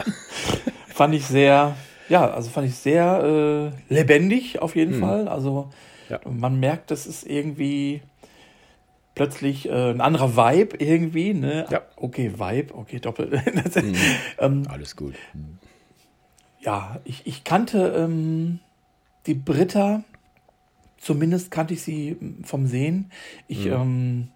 [0.88, 1.77] fand ich sehr,
[2.09, 5.01] ja, also fand ich sehr äh, lebendig auf jeden hm.
[5.01, 5.29] Fall.
[5.29, 5.70] Also
[6.09, 6.20] ja.
[6.29, 8.03] man merkt, das ist irgendwie
[9.14, 11.35] plötzlich äh, ein anderer Vibe irgendwie.
[11.35, 11.66] Ne?
[11.70, 11.83] Ja.
[11.96, 13.33] Okay, Vibe, okay, doppelt.
[13.77, 13.94] mhm.
[14.38, 15.14] ähm, Alles gut.
[15.35, 15.59] Mhm.
[16.62, 18.61] Ja, ich, ich kannte ähm,
[19.27, 20.05] die Britta,
[20.98, 23.11] zumindest kannte ich sie vom Sehen.
[23.48, 23.72] Ich, mhm.
[23.72, 24.29] ähm,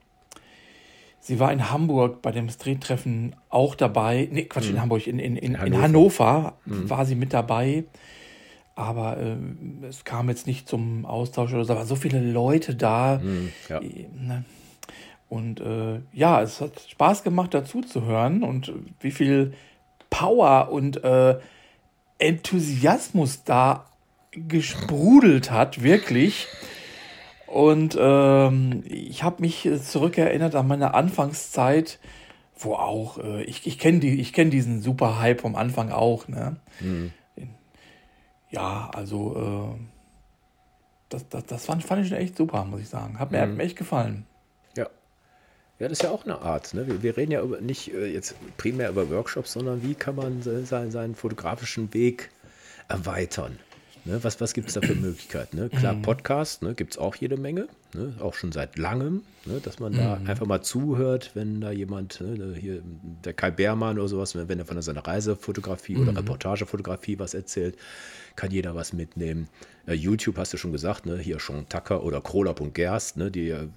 [1.20, 4.28] sie war in Hamburg bei dem Street-Treffen auch dabei.
[4.30, 4.80] Nee, Quatsch, in mhm.
[4.80, 6.90] Hamburg, in, in, in, Hannover, in Hannover mhm.
[6.90, 7.84] war sie mit dabei.
[8.74, 9.36] Aber äh,
[9.86, 11.74] es kam jetzt nicht zum Austausch oder so.
[11.74, 13.20] Waren so viele Leute da.
[13.22, 13.80] Mhm, ja.
[13.80, 14.44] Ne?
[15.28, 19.54] Und äh, ja, es hat Spaß gemacht, dazu zu hören und wie viel
[20.10, 21.38] Power und äh,
[22.18, 23.86] Enthusiasmus da
[24.32, 26.46] gesprudelt hat, wirklich.
[27.46, 31.98] Und ähm, ich habe mich zurückerinnert an meine Anfangszeit,
[32.58, 36.28] wo auch, äh, ich, ich kenne die, kenn diesen super Hype vom Anfang auch.
[36.28, 36.56] Ne?
[36.80, 37.12] Mhm.
[38.50, 39.80] Ja, also äh,
[41.08, 43.18] das, das, das fand, fand ich schon echt super, muss ich sagen.
[43.18, 43.50] Hat mir, mhm.
[43.50, 44.26] hat mir echt gefallen.
[45.78, 46.72] Ja, das ist ja auch eine Art.
[46.72, 46.86] Ne?
[46.86, 50.42] Wir, wir, reden ja über, nicht äh, jetzt primär über Workshops, sondern wie kann man
[50.42, 52.30] seinen, seinen fotografischen Weg
[52.88, 53.58] erweitern.
[54.04, 54.22] Ne?
[54.22, 55.56] Was, was gibt es da für Möglichkeiten?
[55.58, 55.68] Ne?
[55.68, 56.02] Klar, mhm.
[56.02, 58.14] Podcast ne, gibt es auch jede Menge, ne?
[58.20, 59.60] auch schon seit langem, ne?
[59.62, 60.26] dass man da mhm.
[60.28, 62.82] einfach mal zuhört, wenn da jemand, ne, hier
[63.24, 66.08] der Kai Beermann oder sowas, wenn er von seiner Reisefotografie mhm.
[66.08, 67.76] oder Reportagefotografie was erzählt,
[68.36, 69.48] kann jeder was mitnehmen.
[69.86, 71.16] Äh, YouTube hast du schon gesagt, ne?
[71.18, 73.30] hier Sean Tucker oder Krola.gerst, ne?
[73.30, 73.68] die äh,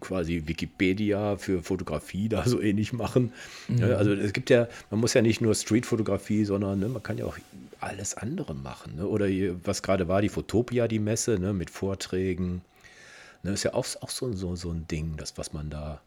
[0.00, 3.32] quasi Wikipedia für Fotografie da so ähnlich machen.
[3.68, 3.78] Mhm.
[3.78, 7.16] Ja, also es gibt ja, man muss ja nicht nur Streetfotografie, sondern ne, man kann
[7.16, 7.38] ja auch
[7.80, 8.96] alles andere machen.
[8.96, 9.06] Ne?
[9.06, 11.52] Oder hier, was gerade war, die Fotopia, die Messe ne?
[11.52, 12.62] mit Vorträgen.
[13.42, 13.52] Ne?
[13.52, 16.00] Ist ja auch, auch so, so, so ein Ding, das, was man da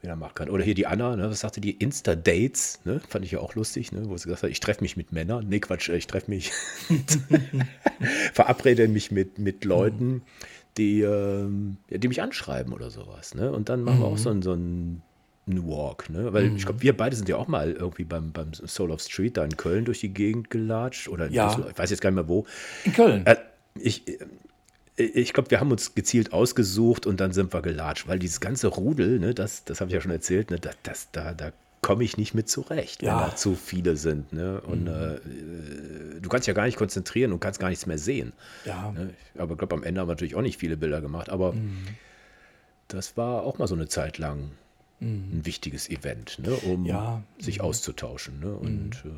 [0.00, 0.50] wieder machen kann.
[0.50, 1.70] Oder hier die Anna, ne, was sagte die?
[1.70, 3.00] Insta-Dates, ne?
[3.08, 4.02] Fand ich ja auch lustig, ne?
[4.08, 5.46] Wo sie gesagt hat, ich treffe mich mit Männern.
[5.48, 6.50] Nee, Quatsch, ich treffe mich,
[8.32, 10.22] verabrede mich mit, mit Leuten,
[10.76, 13.34] die, ähm, ja, die mich anschreiben oder sowas.
[13.34, 13.52] Ne?
[13.52, 15.02] Und dann machen wir auch so, ein- so einen
[15.48, 16.08] einen Walk.
[16.08, 16.32] Ne?
[16.32, 19.36] Weil ich glaube, wir beide sind ja auch mal irgendwie beim, beim Soul of Street
[19.36, 21.08] da in Köln durch die Gegend gelatscht.
[21.08, 21.50] Oder in Ja.
[21.68, 22.46] Ich weiß jetzt gar nicht mehr wo.
[22.84, 23.26] In Köln.
[23.26, 23.36] Äh,
[23.74, 24.18] ich äh,
[24.96, 28.68] ich glaube, wir haben uns gezielt ausgesucht und dann sind wir gelatscht, weil dieses ganze
[28.68, 32.04] Rudel, ne, das, das habe ich ja schon erzählt, ne, das, das, da, da komme
[32.04, 33.20] ich nicht mit zurecht, Ja.
[33.22, 34.32] wenn da zu viele sind.
[34.32, 34.60] Ne?
[34.60, 35.20] Und äh, äh,
[36.20, 38.32] du kannst ja gar nicht konzentrieren und kannst gar nichts mehr sehen.
[38.64, 38.92] ja.
[38.92, 39.10] Ne?
[39.36, 41.86] Aber ich glaube, am Ende haben wir natürlich auch nicht viele Bilder gemacht, aber Mhm.
[42.88, 44.50] das war auch mal so eine Zeit lang
[45.00, 46.52] ein wichtiges Event, ne?
[46.52, 46.86] um Mhm.
[46.86, 47.22] Ja.
[47.38, 47.42] Mhm.
[47.42, 48.54] sich auszutauschen ne?
[48.54, 49.08] und äh,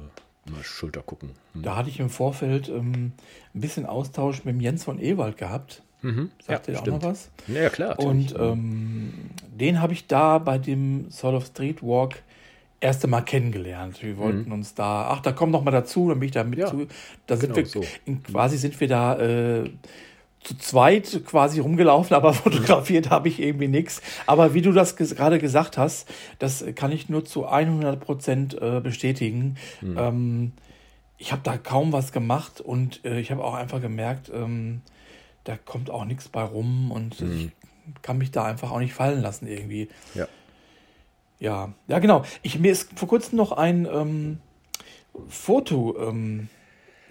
[0.51, 1.31] mal Schulter gucken.
[1.53, 1.63] Hm.
[1.63, 3.13] Da hatte ich im Vorfeld ähm,
[3.55, 5.83] ein bisschen Austausch mit dem Jens von Ewald gehabt.
[6.47, 7.31] Sagt ihr auch noch was?
[7.47, 7.99] Ja, ja, klar.
[7.99, 9.15] Und ähm,
[9.59, 12.23] den habe ich da bei dem Soul of Street Walk
[12.81, 14.03] erste Mal kennengelernt.
[14.03, 16.59] Wir wollten uns da, ach, da komm noch mal dazu, dann bin ich da mit
[16.59, 16.65] Mhm.
[16.65, 16.87] Ja, zu.
[17.27, 17.85] Da sind genau wir, so.
[18.05, 19.71] in, quasi sind wir da äh,
[20.45, 24.01] zu zweit quasi rumgelaufen, aber fotografiert habe ich irgendwie nichts.
[24.27, 28.61] Aber wie du das ges gerade gesagt hast, das kann ich nur zu 100 Prozent
[28.61, 29.57] äh, bestätigen.
[29.81, 29.99] Mhm.
[29.99, 30.53] Ähm,
[31.19, 34.83] ich habe da kaum was gemacht und äh, ich habe auch einfach gemerkt, ähm,
[35.45, 37.51] da kommt auch nichts bei rum und ich
[38.03, 39.89] kann mich da einfach auch nicht fallen lassen irgendwie.
[40.15, 40.27] ja.
[41.41, 42.25] Ja, ja genau.
[42.43, 44.39] Ich, mir ist vor kurzem noch ein ähm,
[45.29, 46.49] Foto ähm,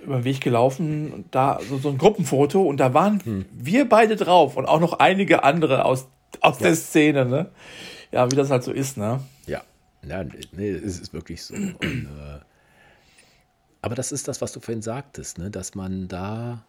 [0.03, 4.15] über den Weg gelaufen, und da so, so ein Gruppenfoto und da waren wir beide
[4.15, 6.07] drauf und auch noch einige andere aus,
[6.41, 7.49] aus der Szene, ne?
[8.11, 9.21] Ja, wie das halt so ist, ne?
[9.47, 9.63] Ja,
[10.07, 11.55] ja nee, es ist wirklich so.
[11.55, 12.39] Und, äh,
[13.81, 15.51] aber das ist das, was du vorhin sagtest, ne?
[15.51, 16.63] dass man da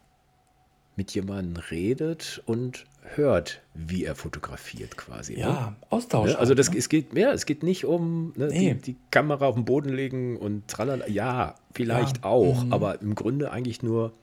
[0.97, 5.33] mit jemandem redet und hört, wie er fotografiert quasi.
[5.33, 5.39] Ne?
[5.41, 6.31] Ja, Austausch.
[6.31, 6.39] Ne?
[6.39, 6.79] Also das, halt, ne?
[6.79, 8.73] es geht ja, es geht nicht um ne, Nee.
[8.75, 11.07] die, die Kamera auf den Boden legen und tralala.
[11.07, 12.73] Ja, vielleicht Ja, auch, mhm.
[12.73, 14.13] aber im Grunde eigentlich nur.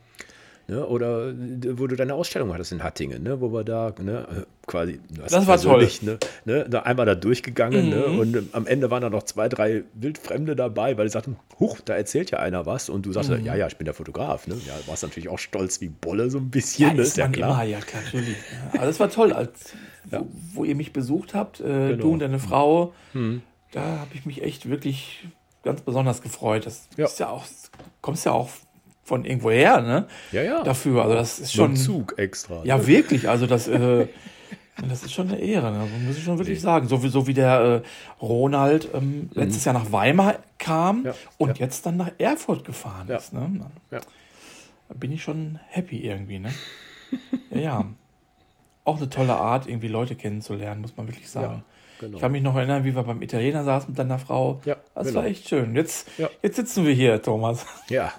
[0.69, 1.35] Ne, oder äh,
[1.79, 5.47] wo du deine Ausstellung hattest in Hattingen, ne, wo wir da ne, äh, quasi, Das
[5.49, 5.89] war toll.
[6.03, 6.07] Mhm.
[6.07, 9.49] Ne, ne, da einmal da durchgegangen ne, und ähm, am Ende waren da noch zwei,
[9.49, 13.31] drei Wildfremde dabei, weil die sagten, huch, da erzählt ja einer was und du sagst,
[13.31, 13.45] Mhm.
[13.45, 14.47] ja, ja, ich bin der Fotograf.
[14.47, 14.55] Ne?
[14.67, 17.63] Ja, warst natürlich auch stolz wie Bolle so ein bisschen, Ja, ne, ist man immer,
[17.65, 18.37] ja, klar, natürlich.
[18.73, 18.79] Ja.
[18.79, 19.73] Aber das war toll, als
[20.11, 22.03] wo, wo ihr mich besucht habt, äh, Genau.
[22.03, 22.93] Du und deine Frau.
[23.73, 25.27] Da habe ich mich echt wirklich
[25.65, 26.67] ganz besonders gefreut.
[26.67, 27.07] Das Ja.
[27.07, 27.45] ist ja auch,
[28.01, 28.51] kommst ja auch
[29.13, 30.07] von irgendwo her, ne?
[30.33, 30.63] Ja, ja.
[30.63, 31.03] Dafür.
[31.03, 31.85] Also das ist So ein schon.
[31.85, 32.65] Zug extra.
[32.65, 33.29] Ja, wirklich.
[33.29, 34.07] Also das, äh,
[34.89, 35.87] das ist schon eine Ehre, ne?
[36.07, 36.89] muss ich schon wirklich sagen.
[36.89, 41.05] So wie, so wie der äh, Ronald ähm, letztes Jahr nach Weimar kam Mhm.
[41.07, 41.67] Ja, und ja.
[41.67, 43.19] jetzt dann nach Erfurt gefahren Ja.
[43.19, 43.35] ist.
[43.35, 43.51] Ne?
[43.91, 44.01] Da
[44.95, 46.51] bin ich schon happy irgendwie, ne?
[47.51, 47.85] ja, ja.
[48.85, 51.65] Auch eine tolle Art, irgendwie Leute kennenzulernen, muss man wirklich sagen.
[52.03, 52.17] Genau.
[52.17, 54.61] Ich kann mich noch erinnern, wie wir beim Italiener saßen mit deiner Frau.
[54.65, 55.21] Ja, das genau.
[55.21, 55.77] war echt schön.
[55.77, 56.29] Jetzt, Ja.
[56.43, 57.65] jetzt sitzen wir hier, Thomas.
[57.89, 58.13] Ja,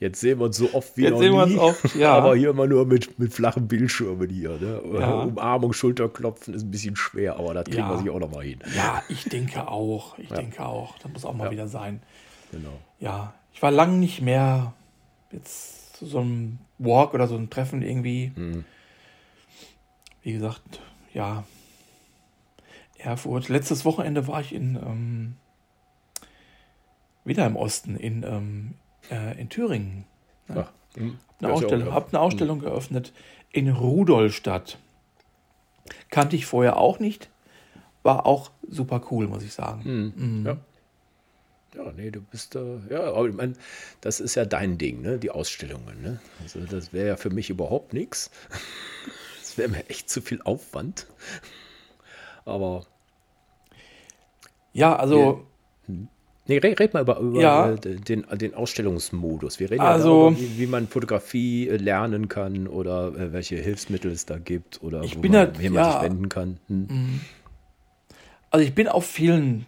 [0.00, 1.52] jetzt sehen wir uns so oft wie Jetzt noch sehen wir nie.
[1.54, 2.12] uns oft, ja.
[2.12, 4.58] Aber hier immer nur mit, mit flachen Bildschirmen hier.
[4.60, 4.82] Ne?
[4.98, 5.22] Ja.
[5.22, 7.90] Umarmung, Schulterklopfen ist ein bisschen schwer, aber da kriegen Ja.
[7.90, 8.58] wir sich auch noch mal hin.
[8.74, 10.18] Ja, ich denke auch.
[10.18, 10.98] Ich denke auch.
[10.98, 12.02] Das muss auch mal wieder sein.
[12.50, 12.72] Genau.
[12.98, 14.72] Ja, ich war lange nicht mehr
[15.30, 18.32] jetzt zu so einem Walk oder so ein Treffen irgendwie.
[18.34, 18.64] Mhm.
[20.22, 20.80] Wie gesagt,
[21.12, 21.44] ja.
[23.04, 23.48] Erfurt.
[23.48, 25.36] Letztes Wochenende war ich in ähm,
[27.24, 28.74] wieder im Osten, in, ähm,
[29.10, 30.04] äh, in Thüringen.
[30.48, 30.68] Ja.
[30.96, 33.12] Eine Ja, ist ja Ausstellung, hab eine Ausstellung geöffnet
[33.50, 34.78] in Rudolstadt.
[36.10, 37.30] Kannte ich vorher auch nicht.
[38.02, 40.12] War auch super cool, muss ich sagen.
[40.16, 40.46] Mhm.
[40.46, 40.56] Ja.
[41.74, 42.78] Ja, nee, du bist da.
[42.88, 43.54] ja, aber ich meine,
[44.00, 45.18] das ist ja dein Ding, ne?
[45.18, 46.20] Die Ausstellungen, ne?
[46.40, 48.30] Also das wäre ja für mich überhaupt nichts.
[49.40, 51.06] Das wäre mir echt zu viel Aufwand.
[52.44, 52.86] Aber
[54.74, 55.46] Ja, also.
[56.46, 57.70] Nee, red, red mal über, über Ja.
[57.70, 59.60] äh, den, den Ausstellungsmodus.
[59.60, 63.56] Wir reden Also- ja darüber, wie, wie man Fotografie äh, lernen kann oder äh, welche
[63.56, 65.92] Hilfsmittel es da gibt oder Ich wo bin man, halt- man ja.
[65.92, 66.58] sich wenden kann.
[66.68, 67.20] Hm.
[68.50, 69.64] Also ich bin auf vielen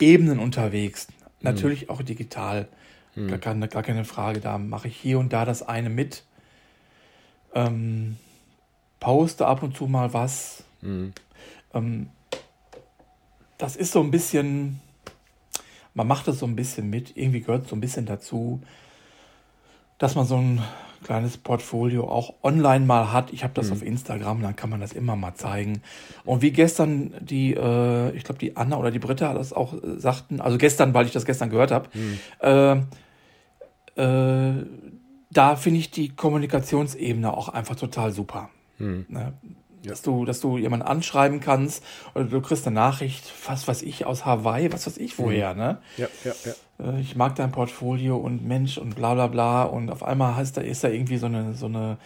[0.00, 1.06] Ebenen unterwegs.
[1.42, 2.66] Natürlich auch digital.
[3.28, 4.40] Gar, keine, gar keine Frage.
[4.40, 6.24] Da mache ich hier und da das eine mit.
[7.54, 8.16] Ähm,
[8.98, 10.64] poste ab und zu mal was.
[10.82, 12.08] Ähm,
[13.58, 14.80] das ist so ein bisschen,
[15.94, 17.16] man macht das so ein bisschen mit.
[17.16, 18.60] Irgendwie gehört so ein bisschen dazu,
[19.98, 20.62] dass man so ein
[21.04, 23.32] kleines Portfolio auch online mal hat.
[23.32, 25.82] Ich habe das auf Instagram, dann kann man das immer mal zeigen.
[26.24, 29.98] Und wie gestern die, äh, ich glaube die Anna oder die Britta das auch äh,
[29.98, 31.90] sagten, also gestern, weil ich das gestern gehört habe,
[32.40, 32.76] äh,
[33.96, 34.66] äh,
[35.30, 38.50] da finde ich die Kommunikationsebene auch einfach total super.
[39.08, 39.34] Ne?
[39.90, 44.06] Dass, du, dass du jemanden anschreiben kannst oder du kriegst eine Nachricht, was weiß ich,
[44.06, 45.78] aus Hawaii, was weiß ich woher, ne?
[45.96, 46.92] Ja, ja, ja.
[46.92, 50.56] äh, ich mag dein Portfolio und Mensch und bla bla bla und auf einmal heißt
[50.56, 51.98] da, ist da irgendwie so eine, so eine,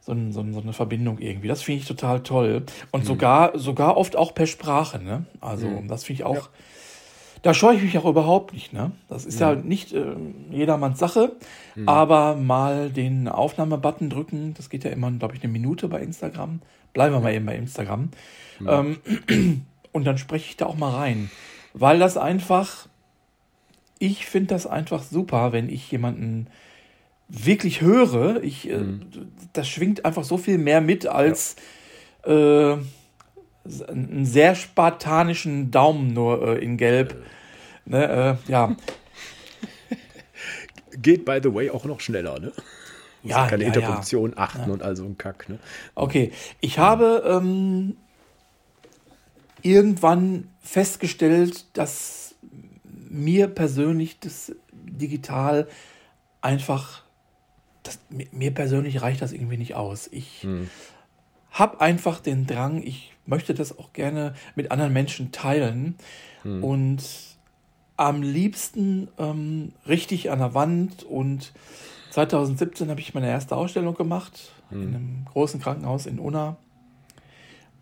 [0.00, 1.48] so, ein, so, ein, so eine Verbindung irgendwie.
[1.48, 2.64] Das finde ich total toll.
[2.90, 3.06] Und mhm.
[3.06, 5.26] sogar, sogar oft auch per Sprache, ne?
[5.40, 5.88] Also, mhm.
[5.88, 6.34] das finde ich auch.
[6.34, 6.48] Ja.
[7.42, 8.92] Da scheue ich mich auch überhaupt nicht, ne?
[9.08, 9.40] Das ist mhm.
[9.40, 10.14] ja nicht äh,
[10.50, 11.32] jedermanns Sache,
[11.74, 11.88] mhm.
[11.88, 16.60] aber mal den Aufnahmebutton drücken, das geht ja immer, glaube ich, eine Minute bei Instagram.
[16.92, 18.10] Bleiben wir mal eben bei Instagram.
[18.66, 18.98] Ähm,
[19.92, 21.30] und dann spreche ich da auch mal rein.
[21.74, 22.86] Weil das einfach,
[23.98, 26.46] ich finde das einfach super, wenn ich jemanden
[27.28, 28.42] wirklich höre.
[28.42, 29.00] Ich, äh, mhm.
[29.14, 29.18] äh,
[29.52, 31.56] das schwingt einfach so viel mehr mit als
[32.26, 32.74] ja.
[32.74, 32.78] äh,
[33.64, 37.24] einen sehr spartanischen Daumen nur äh, in Gelb.
[37.84, 38.76] Ne, äh, ja.
[41.02, 42.52] Geht, by the way, auch noch schneller, ne?
[43.22, 44.38] Ja, keine ja, Interpunktion ja.
[44.38, 44.72] achten ja.
[44.72, 45.48] und all so ein Kack.
[45.48, 45.58] Ne?
[45.94, 47.96] Okay, ich habe ähm,
[49.62, 52.34] irgendwann festgestellt, dass
[52.82, 55.68] mir persönlich das digital
[56.40, 57.04] einfach,
[57.82, 60.08] das, mir persönlich reicht das irgendwie nicht aus.
[60.10, 60.68] Ich hm.
[61.52, 65.96] habe einfach den Drang, ich möchte das auch gerne mit anderen Menschen teilen
[66.42, 66.64] hm.
[66.64, 67.02] und
[67.96, 71.52] am liebsten ähm, richtig an der Wand und
[72.10, 74.82] 2017 habe ich meine erste Ausstellung gemacht hm.
[74.82, 76.56] in einem großen Krankenhaus in Unna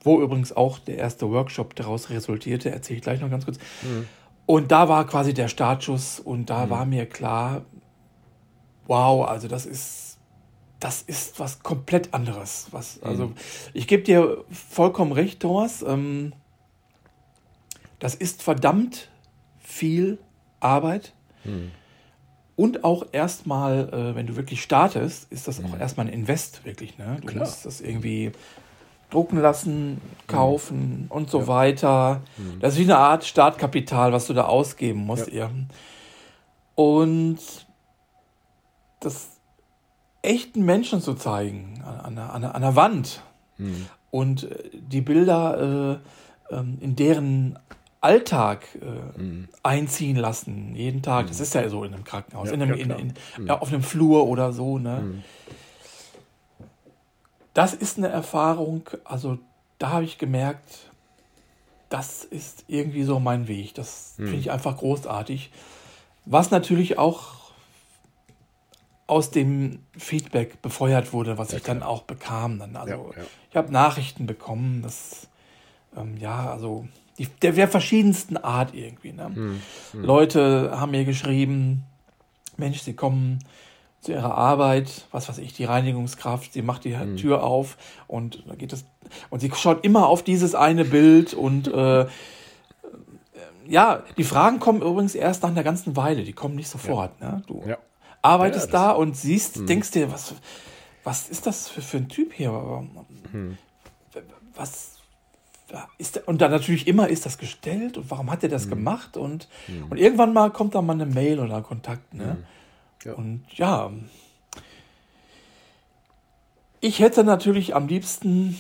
[0.03, 3.59] wo übrigens auch der erste Workshop daraus resultierte, erzähle ich gleich noch ganz kurz.
[3.83, 4.07] Mhm.
[4.47, 6.71] Und da war quasi der Startschuss und da mhm.
[6.71, 7.63] war mir klar,
[8.87, 10.10] wow, also das ist,
[10.81, 12.69] das ist was komplett anderes.
[12.71, 13.07] Was, mhm.
[13.07, 13.33] also
[13.75, 15.83] ich gebe dir vollkommen recht, Thomas.
[15.83, 16.33] Ähm,
[17.99, 19.11] das ist verdammt
[19.59, 20.19] viel
[20.59, 21.13] Arbeit.
[21.45, 21.71] Mhm.
[22.57, 25.81] Und auch erstmal, äh, wenn du wirklich startest, ist das auch mhm.
[25.81, 26.99] erstmal ein Invest, wirklich.
[26.99, 27.19] Ne?
[27.21, 27.45] Du Klar.
[27.45, 28.33] musst das irgendwie
[29.11, 31.07] drucken lassen, kaufen mhm.
[31.11, 31.47] und so ja.
[31.47, 32.23] weiter.
[32.37, 32.61] Mhm.
[32.61, 35.33] Das ist wie eine Art Startkapital, was du da ausgeben musst.
[35.33, 35.51] Ja.
[36.75, 37.39] Und
[39.01, 39.40] das
[40.23, 43.23] echten Menschen zu zeigen, an, an, an der Wand
[43.59, 43.87] mhm.
[44.11, 46.01] und äh, die Bilder
[46.51, 47.59] äh, ähm, in deren
[48.01, 49.49] Alltag äh, mhm.
[49.63, 51.29] einziehen lassen, jeden Tag.
[51.29, 51.43] Das mhm.
[51.43, 53.51] ist ja so in einem Krankenhaus, ja, in einem, in, in, mhm.
[53.51, 54.79] auf einem Flur oder so.
[54.79, 55.01] Ne?
[55.01, 55.23] Mhm
[57.55, 59.39] das ist eine Erfahrung, also
[59.79, 60.91] da habe ich gemerkt,
[61.89, 63.75] das ist irgendwie so mein Weg.
[63.75, 64.27] Das hm.
[64.27, 65.51] finde ich einfach großartig.
[66.25, 67.40] Was natürlich auch
[69.11, 72.59] aus dem Feedback befeuert wurde, was ja, ich dann auch bekam.
[72.59, 72.77] Dann.
[72.77, 75.29] Also ja, ich habe Nachrichten bekommen, dass
[75.97, 76.87] ähm, ja, also
[77.19, 79.13] die, der, der verschiedensten Art irgendwie.
[79.13, 79.27] Ne?
[79.27, 80.05] Hm, hm.
[80.05, 81.85] Leute haben mir geschrieben,
[82.57, 83.41] Mensch, sie kommen
[84.01, 87.17] zu ihrer Arbeit, was weiß ich, die Reinigungskraft, sie macht die mhm.
[87.19, 88.87] Tür auf und da geht es
[89.29, 92.07] und sie schaut immer auf dieses eine Bild und äh,
[93.69, 97.13] ja, die Fragen kommen übrigens erst nach einer ganzen Weile, die kommen nicht sofort.
[97.21, 97.33] Ja.
[97.33, 97.43] Ne?
[97.47, 97.77] Du ja.
[98.23, 99.67] Arbeitest ja, da und siehst, mhm.
[99.67, 100.35] denkst dir, was,
[101.05, 102.53] was ist das für, für ein Typ hier?
[103.33, 103.59] Mhm.
[104.55, 105.01] Was
[105.99, 108.71] ist der, und dann natürlich immer ist das gestellt und warum hat er das mhm.
[108.71, 109.87] gemacht und, mhm.
[109.91, 112.39] und irgendwann mal kommt da mal eine Mail oder Kontakt, ne?
[112.39, 112.45] Mhm.
[113.05, 113.15] Ja.
[113.15, 113.91] Und ja,
[116.81, 118.59] ich hätte natürlich am liebsten,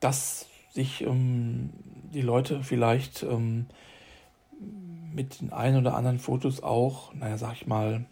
[0.00, 1.70] dass sich ähm,
[2.12, 3.66] die Leute vielleicht ähm,
[5.12, 8.06] mit den ein oder anderen Fotos auch, naja, sag ich mal,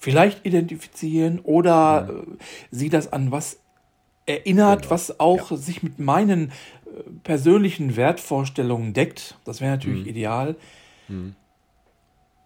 [0.00, 2.08] vielleicht identifizieren oder ja.
[2.08, 2.26] äh,
[2.70, 3.60] sie das an was
[4.26, 4.90] erinnert, genau.
[4.90, 5.56] was auch ja.
[5.56, 9.38] sich mit meinen äh, persönlichen Wertvorstellungen deckt.
[9.44, 10.08] Das wäre natürlich mhm.
[10.08, 10.56] ideal.
[11.08, 11.36] Mhm.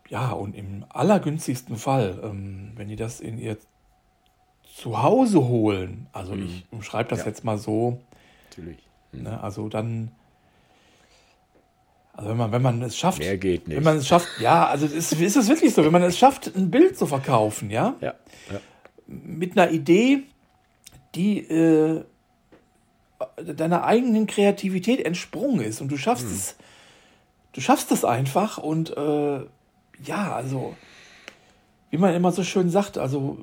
[0.08, 3.56] Ja, und im allergünstigsten Fall, ähm, wenn die das in ihr
[4.74, 6.44] Zuhause holen, also mhm.
[6.44, 7.26] ich umschreibe das ja.
[7.26, 8.00] jetzt mal so.
[8.50, 8.78] Natürlich.
[9.12, 9.22] Mhm.
[9.22, 10.10] Ne, also dann,
[12.16, 13.18] also wenn man, wenn man es schafft.
[13.18, 13.76] Mehr geht nicht.
[13.76, 16.54] Wenn man es schafft, ja, also ist, ist es wirklich so, wenn man es schafft,
[16.54, 17.96] ein Bild zu verkaufen, ja?
[18.00, 18.14] Ja.
[18.52, 18.60] ja.
[19.06, 20.22] Mit einer Idee,
[21.16, 22.04] die äh,
[23.36, 26.34] deiner eigenen Kreativität entsprungen ist und du schaffst mhm.
[26.34, 26.56] es,
[27.52, 29.40] du schaffst es einfach und äh,
[30.04, 30.76] ja, also,
[31.90, 33.38] wie man immer so schön sagt, also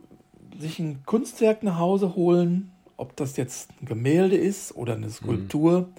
[0.60, 5.90] sich ein Kunstwerk nach Hause holen, ob das jetzt ein Gemälde ist oder eine Skulptur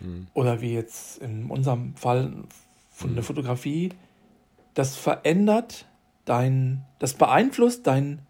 [0.00, 0.26] mhm.
[0.34, 2.32] oder wie jetzt in unserem Fall
[2.90, 3.14] von mhm.
[3.14, 3.90] der Fotografie,
[4.74, 5.86] das verändert
[6.24, 8.20] dein, das beeinflusst dein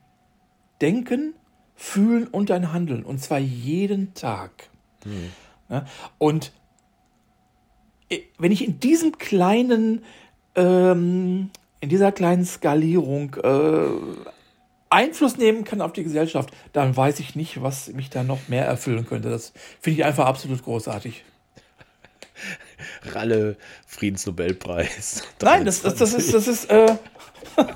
[0.81, 1.35] Denken,
[1.75, 4.69] Fühlen und dein Handeln und zwar jeden Tag.
[5.05, 5.31] Mhm.
[5.71, 5.87] Ja,
[6.19, 6.53] und
[8.39, 10.03] wenn ich in diesem kleinen
[10.57, 13.89] ähm, in dieser kleinen Skalierung äh,
[14.91, 18.67] Einfluss nehmen kann auf die Gesellschaft, dann weiß ich nicht, was mich da noch mehr
[18.67, 19.31] erfüllen könnte.
[19.31, 21.25] Das finde ich einfach absolut großartig.
[23.13, 25.23] Ralle Friedensnobelpreis.
[25.43, 26.97] Nein, das, das, das ist, das ist, äh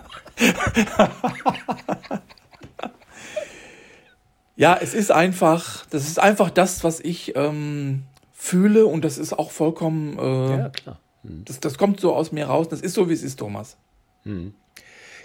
[4.56, 9.32] Ja, es ist einfach, das ist einfach das, was ich ähm, fühle und das ist
[9.32, 10.18] auch vollkommen.
[10.18, 11.00] Äh, ja, klar.
[11.22, 11.44] Hm.
[11.44, 12.68] Das, das kommt so aus mir raus.
[12.68, 13.76] Das ist so, wie es ist, Thomas.
[14.22, 14.54] Hm.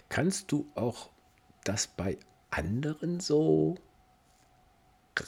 [0.09, 1.09] Kannst du auch
[1.63, 2.17] das bei
[2.49, 3.75] anderen so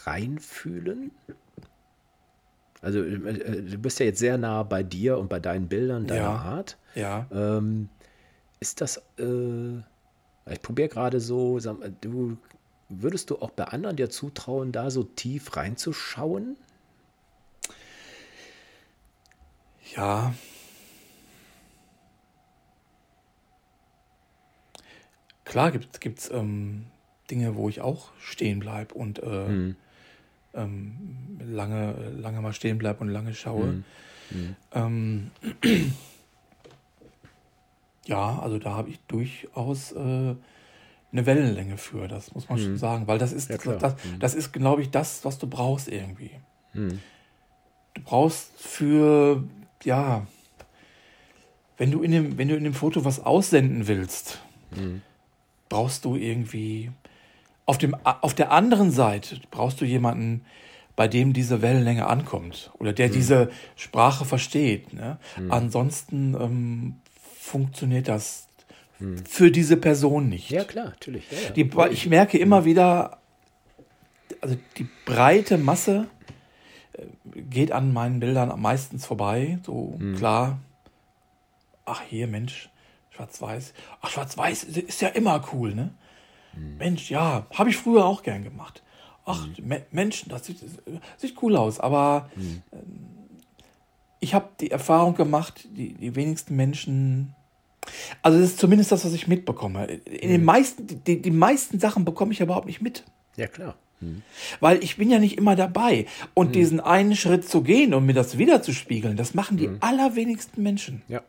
[0.06, 1.12] reinfühlen?
[2.82, 6.08] Also äh, äh, du bist ja jetzt sehr nah bei dir und bei deinen Bildern,
[6.08, 6.78] deiner ja, Art.
[6.96, 7.28] Ja.
[7.32, 7.89] Ähm,
[8.60, 9.78] ist das, äh,
[10.52, 12.38] ich probiere gerade so, sag, du,
[12.89, 16.58] würdest du auch bei anderen dir zutrauen, da so tief reinzuschauen?
[19.96, 20.34] Ja.
[25.44, 26.86] Klar gibt es ähm,
[27.30, 29.76] Dinge, wo ich auch stehen bleibe und äh, hm
[30.54, 33.66] ähm, lange, lange mal stehen bleibe und lange schaue.
[33.66, 33.84] Mhm.
[34.32, 34.56] Mhm.
[34.74, 35.32] Ähm,
[38.06, 39.98] ja, also da habe ich durchaus äh,
[41.12, 42.64] eine Wellenlänge für, das muss man mhm.
[42.64, 44.20] schon sagen, weil das ist, ja, das, mhm.
[44.20, 46.32] das ist, glaube ich, das, was du brauchst irgendwie.
[46.74, 47.00] Mhm.
[47.94, 49.44] Du brauchst für,
[49.84, 50.26] ja,
[51.78, 54.40] wenn du in dem, wenn du in dem Foto was aussenden willst,
[55.68, 56.92] brauchst du irgendwie
[57.71, 60.43] auf, dem, auf der anderen Seite brauchst du jemanden,
[60.97, 63.13] bei dem diese Wellenlänge ankommt oder der mhm.
[63.13, 64.91] diese Sprache versteht.
[64.91, 65.17] Ne?
[65.39, 65.51] Mhm.
[65.53, 66.95] Ansonsten ähm,
[67.39, 68.49] funktioniert das
[68.99, 69.25] mhm.
[69.25, 70.49] für diese Person nicht.
[70.49, 71.31] Ja, klar, natürlich.
[71.31, 71.49] Ja, ja.
[71.51, 72.65] Die, ich merke immer mhm.
[72.65, 73.19] wieder,
[74.41, 76.07] also die breite Masse
[76.91, 77.03] äh,
[77.36, 79.60] geht an meinen Bildern meistens vorbei.
[79.65, 80.17] So mhm.
[80.17, 80.60] klar,
[81.86, 82.69] ach hier, Mensch,
[83.12, 83.73] schwarz-weiß.
[84.01, 85.91] Ach, schwarz-weiß ist ja immer cool, ne?
[86.78, 88.84] Mensch, ja, habe ich früher auch gern gemacht.
[89.26, 89.76] Ach, mhm.
[89.92, 90.64] Menschen, das sieht,
[91.18, 92.64] sieht, cool aus, aber mhm.
[94.20, 97.36] ich habe die Erfahrung gemacht, die, die wenigsten Menschen
[98.22, 99.86] also das ist zumindest das, was ich mitbekomme.
[99.86, 100.46] In den mhm.
[100.46, 103.04] meisten, die, die meisten Sachen bekomme ich überhaupt nicht mit.
[103.38, 103.76] Ja, klar.
[104.00, 104.22] Mhm.
[104.60, 106.06] Weil ich bin ja nicht immer dabei.
[106.34, 106.54] Und mhm.
[106.54, 109.78] diesen einen Schritt zu gehen und mir das wiederzuspiegeln, das machen die mhm.
[109.80, 111.02] allerwenigsten Menschen.
[111.08, 111.22] Ja.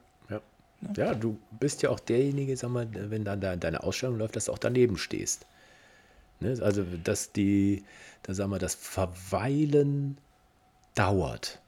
[0.96, 4.52] Ja, du bist ja auch derjenige, sag mal, wenn dann deine Ausstellung läuft, dass du
[4.52, 5.46] auch daneben stehst.
[6.40, 6.58] Ne?
[6.60, 7.84] Also, dass die,
[8.24, 10.18] da sagen wir, das Verweilen
[10.94, 11.60] dauert.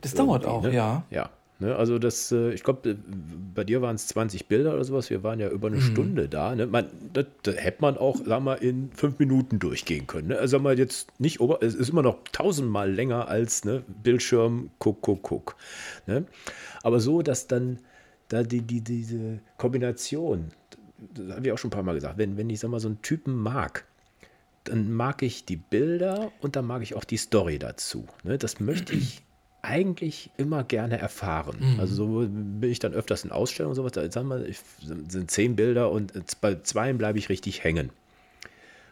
[0.00, 0.72] Das dauert auch, ne?
[0.74, 1.04] ja.
[1.10, 1.30] Ja.
[1.60, 1.76] Ne?
[1.76, 2.96] Also das, äh, ich glaube, äh,
[3.54, 5.08] bei dir waren es 20 Bilder oder sowas.
[5.10, 5.82] Wir waren ja über eine mhm.
[5.82, 6.54] Stunde da.
[6.54, 6.66] Ne?
[6.66, 10.28] Man, das, das, hätte man auch, sag mal, in fünf Minuten durchgehen können.
[10.28, 10.38] Ne?
[10.38, 13.84] Also sag mal jetzt nicht, es ist immer noch tausendmal länger als ne?
[14.02, 15.56] Bildschirm, guck, guck, guck.
[16.06, 16.24] Ne?
[16.82, 17.78] Aber so, dass dann
[18.34, 20.50] da die, die, diese Kombination,
[21.14, 22.88] das habe ich auch schon ein paar Mal gesagt, wenn, wenn ich sag mal, so
[22.88, 23.84] einen Typen mag,
[24.64, 28.06] dann mag ich die Bilder und dann mag ich auch die Story dazu.
[28.22, 28.38] Ne?
[28.38, 29.22] Das möchte ich
[29.62, 31.56] eigentlich immer gerne erfahren.
[31.58, 31.80] Mhm.
[31.80, 33.92] Also so bin ich dann öfters in Ausstellungen und sowas.
[33.92, 34.46] Da sagen wir,
[35.08, 37.90] sind zehn Bilder und bei zwei bleibe ich richtig hängen.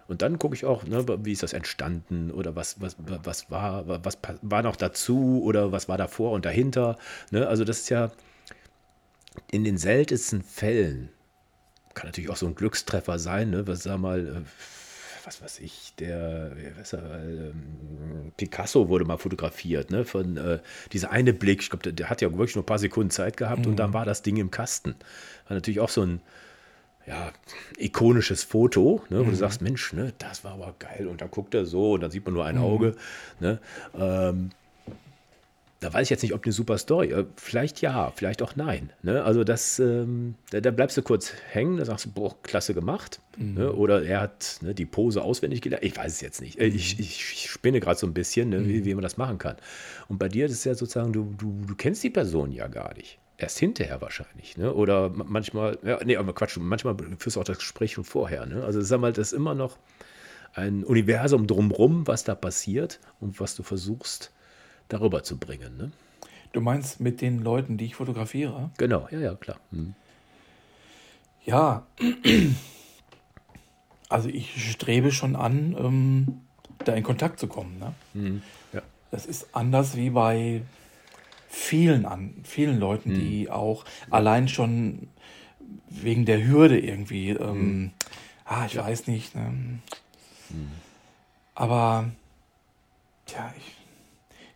[0.09, 4.05] Und dann gucke ich auch, ne, wie ist das entstanden oder was, was, was war,
[4.05, 6.99] was war noch dazu oder was war davor und dahinter.
[7.31, 7.47] Ne?
[7.47, 8.11] Also das ist ja,
[9.51, 11.11] in den seltensten Fällen,
[11.95, 13.67] kann natürlich auch so ein Glückstreffer sein, ne?
[13.67, 14.41] was sag mal, äh,
[15.25, 17.53] was weiß ich, der was, äh,
[18.37, 20.05] Picasso wurde mal fotografiert, ne?
[20.05, 20.59] Von äh,
[20.93, 23.37] dieser eine Blick, ich glaube, der, der, hat ja wirklich nur ein paar Sekunden Zeit
[23.37, 23.73] gehabt mhm.
[23.73, 23.95] und dann mhm.
[23.95, 24.97] war das Ding im Kasten.
[25.47, 26.21] War natürlich auch so ein
[27.07, 27.33] ja,
[27.79, 29.31] ikonisches Foto, ne, wo mhm.
[29.31, 31.07] du sagst, Mensch, ne, das war aber geil.
[31.07, 32.63] Und dann guckt er so und dann sieht man nur ein mhm.
[32.63, 32.97] Auge.
[33.41, 33.61] Ne,
[33.95, 34.51] ähm,
[35.83, 37.11] da weiß ich jetzt nicht, ob eine super Story.
[37.11, 38.93] Äh, vielleicht ja, vielleicht auch nein.
[39.03, 39.25] Ne?
[39.25, 43.21] Also das, ähm, da, da, bleibst du kurz hängen, da sagst du, boah, klasse gemacht.
[43.37, 43.55] Mhm.
[43.55, 43.73] Ne?
[43.73, 45.85] Oder er hat ne, die Pose auswendig gelernt.
[45.85, 46.61] Ich weiß es jetzt nicht.
[46.61, 46.77] Äh, mhm.
[46.77, 48.69] Ich, ich, spinne gerade so ein bisschen, ne, mhm.
[48.69, 49.57] wie, wie man das machen kann.
[50.09, 52.95] Und bei dir ist es ja sozusagen, du, du, du kennst die Person ja gar
[52.95, 53.19] nicht.
[53.37, 54.57] Erst hinterher wahrscheinlich.
[54.57, 54.73] Ne?
[54.73, 58.47] Oder manchmal, ja, nee, aber Quatsch, manchmal führst du auch das Gespräch schon vorher.
[58.47, 58.63] Ne?
[58.63, 59.79] Also sag mal, das ist immer noch
[60.55, 64.33] ein Universum drumrum, was da passiert und was du versuchst
[64.93, 65.77] darüber zu bringen.
[65.77, 65.93] Ne?
[66.53, 68.71] Du meinst mit den Leuten, die ich fotografiere?
[68.79, 69.59] Genau, ja, ja, klar.
[69.71, 69.95] Hm.
[71.45, 71.87] Ja,
[74.09, 76.41] also ich strebe schon an, ähm,
[76.85, 77.79] da in Kontakt zu kommen.
[77.79, 77.95] Ne?
[78.13, 78.43] Hm.
[78.73, 78.83] Ja.
[79.11, 80.63] Das ist anders wie bei
[81.49, 83.19] vielen, an, vielen Leuten, hm.
[83.19, 85.09] die auch allein schon
[85.89, 87.91] wegen der Hürde irgendwie, ähm, hm.
[88.45, 88.85] ah, ich ja.
[88.85, 89.35] weiß nicht.
[89.35, 89.81] Ne?
[90.49, 90.71] Hm.
[91.55, 92.11] Aber
[93.29, 93.82] ja, ich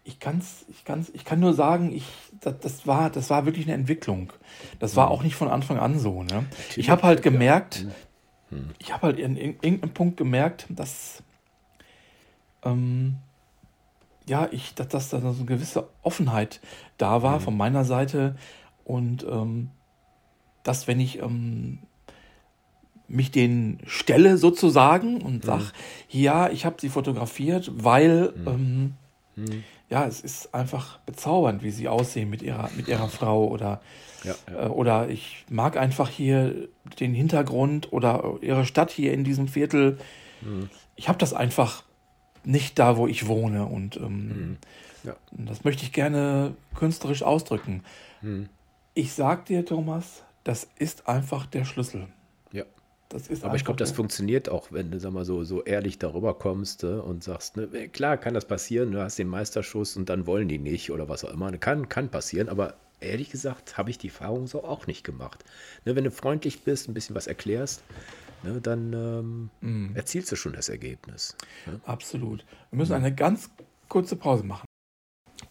[0.06, 2.04] ich kann's, ich kann's, ich kann nur sagen, ich,
[2.40, 4.32] das, das, war, das war wirklich eine Entwicklung.
[4.78, 5.12] Das war mhm.
[5.12, 6.22] auch nicht von Anfang an so.
[6.22, 6.46] Ne?
[6.76, 7.86] Ich habe halt gemerkt,
[8.50, 8.70] mhm.
[8.78, 11.24] ich habe halt in, in, irgendeinem Punkt gemerkt, dass
[12.64, 13.16] ähm,
[14.28, 16.60] ja, ich, dass, dass da so eine gewisse Offenheit
[16.98, 17.42] da war mhm.
[17.42, 18.36] von meiner Seite
[18.84, 19.70] und ähm,
[20.62, 21.80] dass wenn ich ähm,
[23.08, 25.70] mich den stelle sozusagen und sag, mhm.
[26.10, 28.94] ja, ich habe sie fotografiert, weil mhm.
[29.88, 33.80] Ja, es ist einfach bezaubernd, wie sie aussehen mit ihrer mit ihrer Frau oder
[34.24, 34.64] ja, ja.
[34.64, 36.68] Äh, oder ich mag einfach hier
[36.98, 39.98] den Hintergrund oder ihre Stadt hier in diesem Viertel.
[40.40, 40.68] Mhm.
[40.96, 41.84] Ich habe das einfach
[42.44, 44.56] nicht da, wo ich wohne und ähm, mhm.
[45.04, 45.16] ja.
[45.32, 47.82] das möchte ich gerne künstlerisch ausdrücken.
[48.22, 48.48] Mhm.
[48.94, 52.06] Ich sag dir, Thomas, das ist einfach der Schlüssel.
[53.12, 53.18] Ja.
[53.18, 55.98] Das ist Aber ich glaube, das funktioniert auch, wenn du sag mal, so, so ehrlich
[55.98, 60.08] darüber kommst äh, und sagst, ne, klar kann das passieren, du hast den Meisterschuss und
[60.08, 61.52] dann wollen die nicht oder was auch immer.
[61.58, 65.44] Kann, kann passieren, aber ehrlich gesagt habe ich die Erfahrung so auch nicht gemacht.
[65.84, 67.82] Ne, wenn du freundlich bist, ein bisschen was erklärst,
[68.42, 69.96] ne, dann ähm, mm.
[69.96, 71.36] erzielst du schon das Ergebnis.
[71.66, 71.80] Ne?
[71.84, 72.44] Absolut.
[72.70, 73.50] Wir müssen eine ganz
[73.88, 74.66] kurze Pause machen.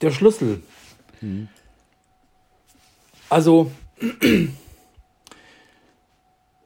[0.02, 0.62] Der Schlüssel.
[1.22, 1.48] Mhm.
[3.30, 3.72] Also,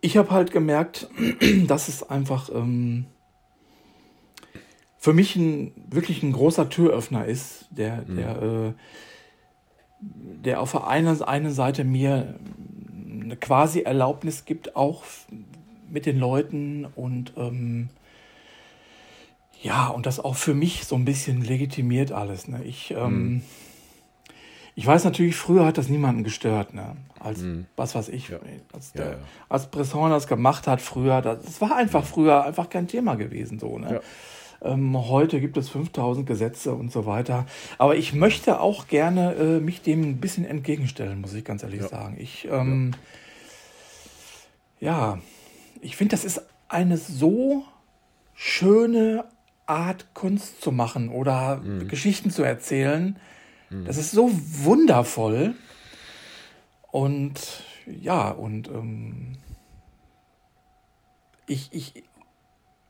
[0.01, 1.09] ich habe halt gemerkt,
[1.67, 3.05] dass es einfach ähm,
[4.97, 8.15] für mich ein, wirklich ein großer Türöffner ist, der, mhm.
[8.15, 8.73] der, äh,
[10.01, 12.35] der auf der einen, einen Seite mir
[13.09, 15.03] eine quasi Erlaubnis gibt, auch
[15.89, 17.89] mit den Leuten und ähm,
[19.61, 22.47] ja, und das auch für mich so ein bisschen legitimiert alles.
[22.47, 22.63] Ne?
[22.63, 23.41] Ich, ähm, mhm.
[24.79, 26.95] Ich weiß natürlich, früher hat das niemanden gestört, ne?
[27.19, 27.65] Als mhm.
[27.75, 28.39] was weiß ich, ja.
[28.71, 29.17] als, der, ja, ja.
[29.49, 33.59] als Bresson das gemacht hat früher, das, das war einfach früher einfach kein Thema gewesen,
[33.59, 33.99] so, ne?
[34.61, 37.45] Ähm, heute gibt es 5000 Gesetze und so weiter.
[37.77, 41.83] Aber ich möchte auch gerne äh, mich dem ein bisschen entgegenstellen, muss ich ganz ehrlich
[41.83, 42.15] sagen.
[42.17, 42.91] Ich, ähm,
[44.79, 45.19] ja.
[45.81, 47.65] ich finde, das ist eine so
[48.33, 49.25] schöne
[49.65, 51.89] Art, Kunst zu machen oder mhm.
[51.89, 53.19] Geschichten zu erzählen.
[53.69, 53.85] Mhm.
[53.85, 55.55] Das ist so wundervoll.
[56.91, 59.37] Und ja, und ähm,
[61.47, 62.03] ich, ich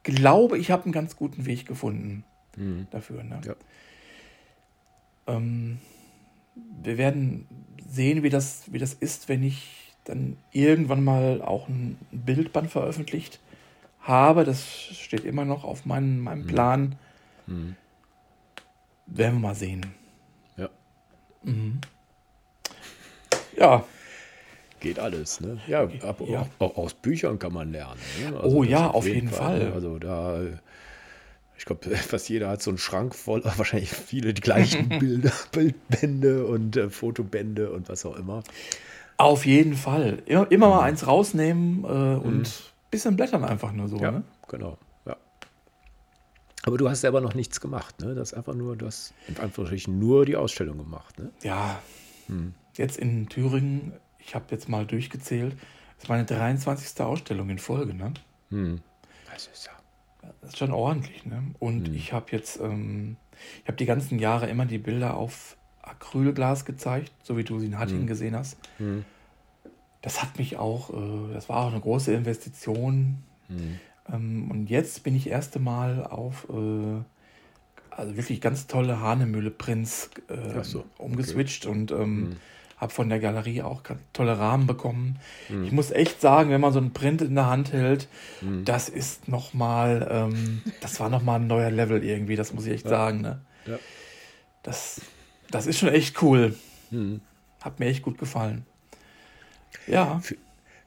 [0.04, 2.24] glaube, ich habe einen ganz guten Weg gefunden
[2.56, 2.88] mhm.
[2.92, 3.24] dafür.
[3.24, 3.42] Ne?
[3.46, 3.56] Ja.
[5.28, 5.80] Ähm,
[6.82, 7.48] wir werden
[7.88, 13.40] sehen, wie das, wie das ist, wenn ich dann irgendwann mal auch ein Bildband veröffentlicht
[14.02, 14.44] habe.
[14.44, 16.48] Das steht immer noch auf meinem, meinem mhm.
[16.48, 16.96] Plan.
[17.48, 17.76] Mhm.
[19.08, 19.86] Werden wir mal sehen.
[21.44, 21.52] Ja.
[21.52, 21.82] Mhm.
[23.58, 23.86] Ja.
[24.80, 25.60] Geht alles, ne?
[25.68, 26.48] Ja, ab, ja.
[26.60, 28.00] Auch, auch, aus Büchern kann man lernen.
[28.22, 28.40] Ne?
[28.40, 29.60] Also oh ja, auf jeden, jeden Fall.
[29.60, 29.74] Fall.
[29.74, 30.42] Also da,
[31.58, 36.46] ich glaube, fast jeder hat so einen Schrank voll, wahrscheinlich viele die gleichen Bilder, Bildbände
[36.46, 38.44] und äh, Fotobände und was auch immer.
[39.18, 40.20] Auf jeden Fall.
[40.26, 42.46] Immer, immer mal eins rausnehmen äh, und mhm.
[42.90, 43.98] bisschen blättern einfach nur so.
[43.98, 44.24] Ja, ne?
[44.48, 44.78] genau.
[46.64, 48.16] Aber du hast selber noch nichts gemacht, ne?
[48.16, 51.32] Das ist einfach nur, du hast in Anführungsstrichen nur die Ausstellung gemacht, ne?
[51.42, 51.80] Ja.
[52.28, 52.54] Hm.
[52.76, 53.94] Jetzt in Thüringen
[54.30, 55.54] ich habe jetzt mal durchgezählt,
[55.96, 57.02] das ist meine 23.
[57.02, 58.14] Ausstellung in Folge, ne?
[58.50, 58.80] Hm.
[59.32, 59.72] Das ist ja.
[60.42, 61.44] Das ist schon ordentlich, ne?
[61.58, 61.96] Und hm.
[61.96, 63.18] ich habe jetzt, ähm,
[63.64, 67.68] ich habe die ganzen Jahre immer die Bilder auf Acrylglas gezeigt, so wie du sie
[67.68, 68.08] in Hattingen hm.
[68.08, 68.58] gesehen hast.
[68.78, 69.04] Hm.
[70.02, 73.24] Das hat mich auch, äh, das war auch eine große Investition.
[73.48, 73.80] Hm.
[74.12, 77.04] Ähm, und jetzt bin ich erste Mal auf äh,
[77.92, 81.76] also wirklich ganz tolle Hahnemühle-Prints äh, so, umgeswitcht okay.
[81.76, 82.36] und ähm, hm
[82.80, 83.84] habe von der Galerie auch
[84.14, 85.20] tolle Rahmen bekommen.
[85.50, 85.66] Mhm.
[85.66, 88.08] Ich muss echt sagen, wenn man so einen Print in der Hand hält,
[88.42, 88.64] mhm.
[88.64, 92.86] das ist nochmal, ähm, das war nochmal ein neuer Level irgendwie, das muss ich echt
[92.86, 92.90] ja.
[92.90, 93.22] sagen.
[93.22, 93.42] Ne?
[93.66, 93.78] Ja.
[94.64, 95.02] Das,
[95.52, 96.56] das ist schon echt cool.
[96.90, 97.20] Mhm.
[97.62, 98.66] Hat mir echt gut gefallen.
[99.86, 100.20] Ja.
[100.20, 100.36] Für,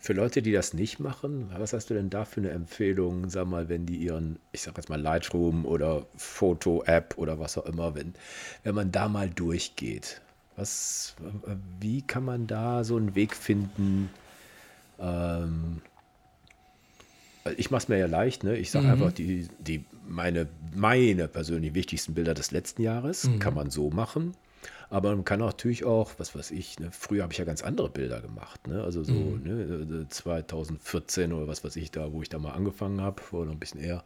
[0.02, 3.46] für, Leute, die das nicht machen, was hast du denn da für eine Empfehlung, sag
[3.46, 7.94] mal, wenn die ihren, ich sag jetzt mal Lightroom oder Foto-App oder was auch immer,
[7.94, 8.12] wenn,
[8.64, 10.20] wenn man da mal durchgeht?
[10.56, 11.14] Was,
[11.80, 14.10] wie kann man da so einen Weg finden?
[14.98, 15.80] Ähm,
[17.56, 18.56] ich mache es mir ja leicht, ne?
[18.56, 18.92] Ich sage mhm.
[18.92, 23.24] einfach die, die meine, meine persönlich wichtigsten Bilder des letzten Jahres.
[23.24, 23.38] Mhm.
[23.38, 24.34] Kann man so machen.
[24.92, 27.88] Aber man kann natürlich auch, was weiß ich, ne, früher habe ich ja ganz andere
[27.88, 28.84] Bilder gemacht, ne?
[28.84, 29.42] Also so mhm.
[29.42, 33.52] ne, 2014 oder was weiß ich da, wo ich da mal angefangen habe, oder noch
[33.52, 34.04] ein bisschen eher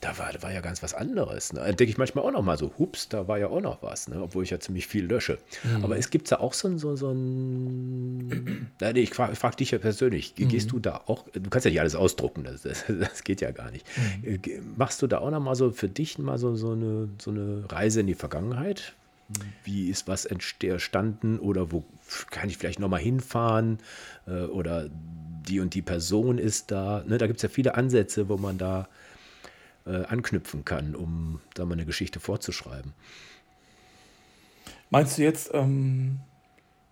[0.00, 1.52] da war, da war ja ganz was anderes.
[1.52, 1.60] Ne?
[1.60, 4.08] Da denke ich manchmal auch noch mal so, hups, da war ja auch noch was,
[4.08, 4.20] ne?
[4.20, 5.38] obwohl ich ja ziemlich viel lösche.
[5.62, 5.84] Mhm.
[5.84, 9.70] Aber es gibt ja auch so ein, so, so ein nee, ich frage frag dich
[9.70, 10.48] ja persönlich, mhm.
[10.48, 13.52] gehst du da auch, du kannst ja nicht alles ausdrucken, das, das, das geht ja
[13.52, 13.86] gar nicht.
[14.22, 14.34] Mhm.
[14.44, 17.30] Äh, machst du da auch noch mal so für dich mal so, so, eine, so
[17.30, 18.94] eine Reise in die Vergangenheit?
[19.64, 21.84] Wie ist was entstanden oder wo
[22.30, 23.78] kann ich vielleicht noch mal hinfahren
[24.26, 27.02] äh, oder die und die Person ist da.
[27.06, 27.18] Ne?
[27.18, 28.88] Da gibt es ja viele Ansätze, wo man da
[29.86, 32.92] äh, anknüpfen kann, um da mal eine Geschichte vorzuschreiben.
[34.90, 36.20] Meinst du jetzt ähm,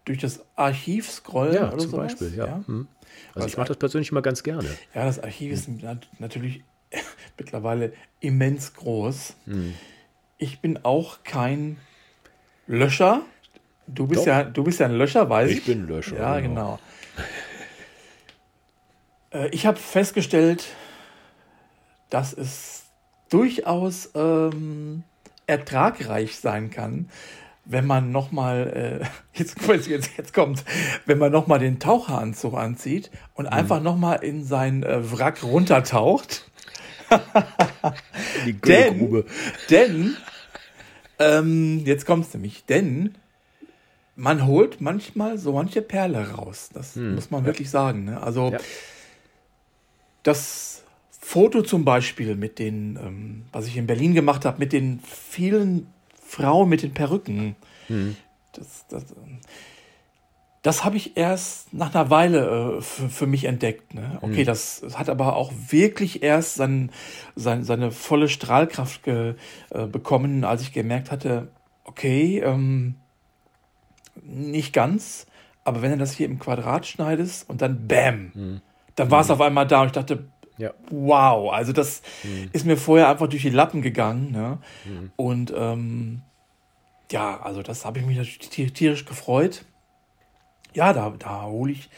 [0.05, 2.13] durch das Archiv scrollen Ja, oder zum sowas.
[2.17, 2.47] Beispiel, ja.
[2.47, 2.65] ja.
[2.67, 2.89] Hm.
[3.35, 4.69] Also Was ich mache das persönlich immer ganz gerne.
[4.95, 6.65] Ja, das Archiv ist nat- natürlich
[7.39, 9.35] mittlerweile immens groß.
[9.45, 9.75] Hm.
[10.39, 11.77] Ich bin auch kein
[12.67, 13.23] Löscher.
[13.87, 14.27] Du bist Doch.
[14.27, 15.59] ja, du bist ja ein Löscher, weiß ich.
[15.59, 16.79] Ich bin Löscher, Ja, genau.
[19.33, 19.43] genau.
[19.45, 20.65] Äh, ich habe festgestellt,
[22.09, 22.85] dass es
[23.31, 25.03] durchaus ähm,
[25.47, 27.09] ertragreich sein kann,
[27.65, 29.57] wenn man nochmal, äh, jetzt,
[29.89, 30.65] jetzt, jetzt kommt,
[31.07, 33.53] wenn man nochmal den Taucheranzug anzieht und Mhm.
[33.53, 36.47] einfach nochmal in sein äh, Wrack runtertaucht.
[38.47, 39.25] Die Denn, Grube.
[39.69, 40.17] denn,
[41.21, 43.15] ähm, jetzt kommt's nämlich, denn
[44.17, 46.71] man holt manchmal so manche Perle raus.
[46.75, 48.05] Das muss man wirklich sagen.
[48.05, 48.21] Ne?
[48.23, 48.53] Also Hm.
[48.55, 48.59] Ja.
[50.23, 55.01] das Foto zum Beispiel mit den, ähm, was ich in Berlin gemacht habe, mit den
[55.01, 55.87] vielen
[56.27, 57.57] Frauen mit den Perücken.
[57.87, 58.17] Hm.
[58.53, 59.39] Das, das, ähm,
[60.63, 63.95] das habe ich erst nach einer Weile äh, für, mich entdeckt.
[63.95, 64.19] Ne?
[64.21, 66.91] Okay, das hat aber auch wirklich erst sein,
[67.35, 69.35] sein, seine volle Strahlkraft ge,
[69.71, 71.49] äh, bekommen, als ich gemerkt hatte,
[71.85, 72.97] okay, ähm,
[74.23, 75.27] nicht ganz,
[75.65, 78.61] aber wenn du das hier im Quadrat schneidest und dann Bam,
[78.97, 80.25] dann war es auf einmal da und ich dachte,
[80.59, 80.73] Ja.
[80.91, 82.03] wow, also das
[82.53, 84.31] ist mir vorher einfach durch die Lappen gegangen.
[84.31, 84.59] Ne?
[85.17, 86.21] Und ähm,
[87.11, 89.65] ja, also das habe ich mich natürlich tier- tierisch gefreut.
[90.75, 91.89] Ja, da, da hol ich,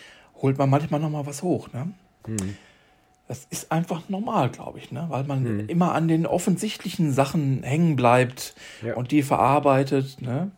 [0.41, 1.69] holt man manchmal noch mal was hoch.
[1.73, 1.93] Ne?
[3.29, 5.07] Das ist einfach normal, glaube ich, ne?
[5.09, 8.55] weil man immer an den offensichtlichen Sachen hängen bleibt
[8.85, 8.95] Ja.
[8.95, 10.21] und die verarbeitet.
[10.21, 10.51] Ne?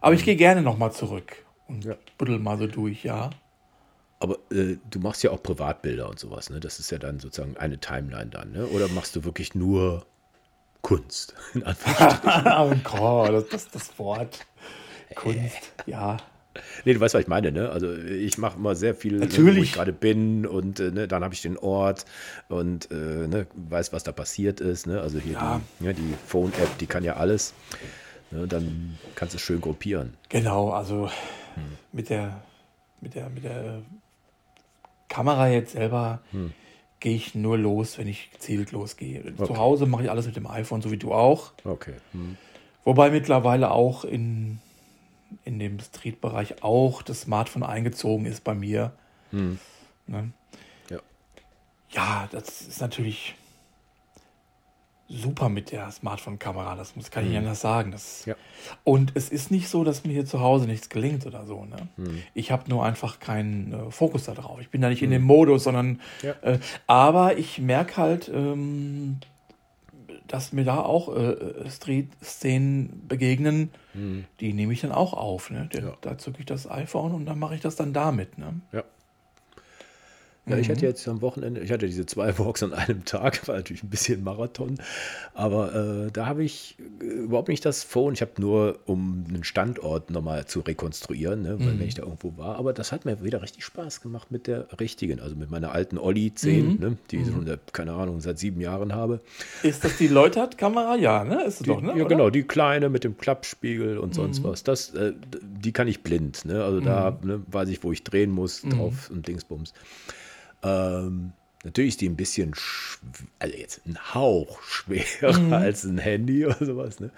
[0.00, 1.94] Aber ich gehe gerne noch mal zurück und Ja.
[2.18, 3.30] buddel mal so durch, ja.
[4.18, 6.58] Aber äh, du machst ja auch Privatbilder und sowas, ne?
[6.58, 8.66] Das ist ja dann sozusagen eine Timeline dann, ne?
[8.68, 10.06] Oder machst du wirklich nur
[10.80, 11.34] Kunst?
[11.52, 12.46] In Anführungsstrichen.
[12.58, 14.46] oh Gott, das, das, das Wort.
[15.16, 16.16] Kunst, ja.
[16.84, 17.70] Nee, du weißt, was ich meine, ne?
[17.70, 19.64] Also ich mache immer sehr viel, ne, wo Natürlich.
[19.64, 22.04] ich gerade bin und äh, ne, dann habe ich den Ort
[22.48, 25.00] und äh, ne, weiß, was da passiert ist, ne?
[25.00, 25.60] Also hier Ja.
[25.80, 27.54] die, ja, die Phone-App, die kann ja alles.
[28.30, 28.46] Ne?
[28.46, 30.14] Dann kannst du es schön gruppieren.
[30.28, 31.10] Genau, also
[31.92, 32.40] mit der,
[33.00, 33.82] mit der, mit der
[35.08, 36.20] Kamera jetzt selber
[37.00, 39.22] gehe ich nur los, wenn ich gezielt losgehe.
[39.36, 39.56] Zu Okay.
[39.56, 41.52] Hause mache ich alles mit dem iPhone, so wie du auch.
[41.64, 41.94] Okay.
[42.12, 42.36] Hm.
[42.84, 44.58] Wobei mittlerweile auch in,
[45.44, 48.92] in dem Street-Bereich auch das Smartphone eingezogen ist bei mir.
[49.30, 49.58] Hm.
[50.06, 50.32] Ne?
[50.90, 50.98] Ja.
[51.90, 53.34] Ja, das ist natürlich
[55.08, 56.74] super mit der Smartphone-Kamera.
[56.74, 57.92] Das muss, kann ich nicht anders sagen.
[57.92, 58.34] Das, Ja.
[58.82, 61.64] Und es ist nicht so, dass mir hier zu Hause nichts gelingt oder so.
[61.64, 61.88] Ne?
[62.34, 64.60] Ich habe nur einfach keinen äh, Fokus da drauf.
[64.60, 66.00] Ich bin da nicht in dem Modus, sondern.
[66.22, 66.32] Ja.
[66.42, 69.18] Äh, aber ich merke halt, ähm,
[70.28, 73.70] dass mir da auch äh, Street-Szenen begegnen,
[74.40, 75.50] die nehme ich dann auch auf.
[75.50, 75.68] Ne?
[75.72, 75.96] Da, Ja.
[76.02, 78.36] da zücke ich das iPhone und dann mache ich das dann damit.
[78.36, 78.60] Ne?
[78.72, 78.84] Ja.
[80.48, 83.56] Ja, ich hatte jetzt am Wochenende, ich hatte diese zwei Walks an einem Tag, war
[83.56, 84.78] natürlich ein bisschen Marathon,
[85.34, 89.42] aber äh, da habe ich äh, überhaupt nicht das Phone, ich habe nur, um einen
[89.42, 93.24] Standort nochmal zu rekonstruieren, ne, weil wenn ich da irgendwo war, aber das hat mir
[93.24, 97.16] wieder richtig Spaß gemacht mit der richtigen, also mit meiner alten Olli 10, ne, die
[97.16, 99.20] ich schon, seit, keine Ahnung, seit sieben Jahren habe.
[99.64, 100.94] Ist das die Läutert-Kamera?
[100.94, 101.42] Ja, ne?
[101.42, 101.88] Ist es Die, doch, ne?
[101.88, 102.04] ja, Oder?
[102.04, 104.62] genau, die kleine mit dem Klappspiegel und sonst was.
[104.62, 106.44] Das, äh, die kann ich blind.
[106.44, 106.62] Ne?
[106.62, 109.72] Also da ne, weiß ich, wo ich drehen muss, drauf und Dingsbums.
[110.62, 111.32] Ähm,
[111.64, 112.54] natürlich ist die ein bisschen,
[113.38, 117.00] also jetzt ein Hauch schwerer als ein Handy oder sowas.
[117.00, 117.10] Ne?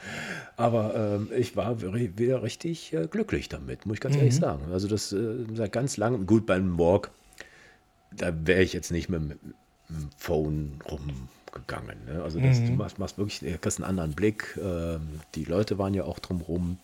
[0.57, 4.72] Aber ähm, ich war wieder richtig äh, glücklich damit, muss ich ganz ehrlich sagen.
[4.72, 7.11] Also das äh, seit ganz langem, gut beim Walk,
[8.11, 9.39] da wäre ich jetzt nicht mit, mit
[9.89, 12.05] dem Phone rumgegangen.
[12.07, 12.22] Ne?
[12.22, 14.59] Also das, du machst, machst wirklich, du kriegst einen anderen Blick.
[14.62, 16.78] Ähm, die Leute waren ja auch drumrum.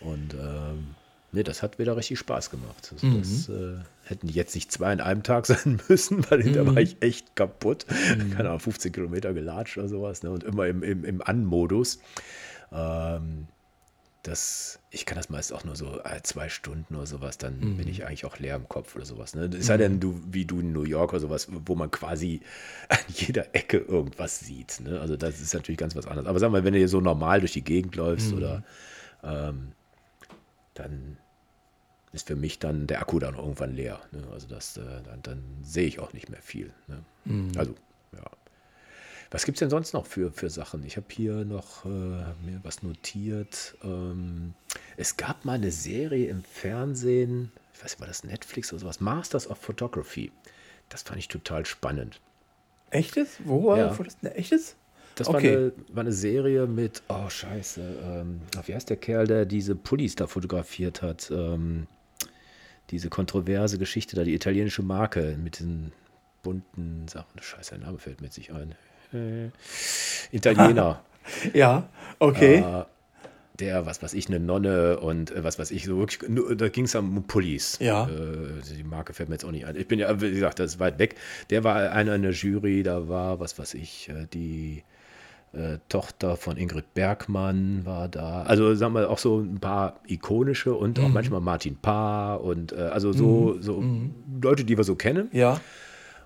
[0.00, 0.94] Und ähm,
[1.32, 2.92] nee, das hat wieder richtig Spaß gemacht.
[2.92, 6.66] Also Das äh, hätten die jetzt nicht zwei in einem Tag sein müssen, weil da
[6.66, 7.86] war ich echt kaputt.
[8.36, 10.22] Keine Ahnung, 15 Kilometer gelatscht oder sowas.
[10.22, 10.30] Ne?
[10.30, 11.98] Und immer im, im, im An-Modus.
[12.70, 13.48] Ähm,
[14.22, 17.88] das, ich kann das meist auch nur so äh, zwei Stunden oder sowas, dann bin
[17.88, 19.34] ich eigentlich auch leer im Kopf oder sowas.
[19.34, 19.46] Ne?
[19.46, 22.40] Es sei denn, du, wie du in New York oder sowas, wo man quasi
[22.88, 24.78] an jeder Ecke irgendwas sieht.
[24.80, 25.00] Ne?
[25.00, 26.28] Also das ist natürlich ganz was anderes.
[26.28, 28.62] Aber sag mal, wenn du hier so normal durch die Gegend läufst oder
[29.24, 29.72] ähm,
[30.74, 31.16] dann
[32.12, 34.00] ist für mich dann der Akku dann irgendwann leer.
[34.12, 34.22] Ne?
[34.32, 36.70] Also das, äh, dann, dann sehe ich auch nicht mehr viel.
[36.86, 37.02] Ne?
[37.56, 37.74] Also,
[38.12, 38.24] ja.
[39.30, 40.84] Was gibt es denn sonst noch für, für Sachen?
[40.84, 43.74] Ich habe hier noch äh, mir was notiert.
[43.82, 44.52] Ähm,
[44.98, 49.00] es gab mal eine Serie im Fernsehen, ich weiß nicht, war das Netflix oder sowas,
[49.00, 50.30] Masters of Photography.
[50.90, 52.20] Das fand ich total spannend.
[52.90, 53.38] Echtes?
[53.44, 53.86] Wo war Ja.
[53.96, 54.20] das?
[54.22, 54.76] Ne, echtes?
[55.14, 55.56] Das war, Okay.
[55.56, 60.14] eine, war eine Serie mit, oh scheiße, ähm, wie heißt der Kerl, der diese Pullis
[60.14, 61.30] da fotografiert hat?
[61.30, 61.86] Ähm,
[62.92, 65.92] diese kontroverse Geschichte da, die italienische Marke mit den
[66.42, 67.40] bunten Sachen.
[67.40, 68.74] Scheiße, der Name fällt mir jetzt nicht ein.
[69.12, 69.50] Äh,
[70.30, 71.02] Italiener.
[71.54, 71.88] ja,
[72.18, 72.58] okay.
[72.58, 72.84] Äh,
[73.58, 76.68] der, was weiß ich, eine Nonne und äh, was weiß ich, so wirklich, nur, da
[76.68, 77.78] ging es um Pullis.
[77.80, 78.08] Ja.
[78.08, 79.76] Äh, die Marke fällt mir jetzt auch nicht ein.
[79.76, 81.16] Ich bin ja, wie gesagt, das ist weit weg.
[81.50, 84.84] Der war einer in der Jury, da war, was weiß ich, äh, die
[85.52, 88.42] äh, Tochter von Ingrid Bergmann war da.
[88.42, 92.76] Also sagen wir auch so ein paar ikonische und auch manchmal Martin Paar und äh,
[92.76, 93.84] also so, so
[94.40, 95.28] Leute, die wir so kennen.
[95.32, 95.60] Ja.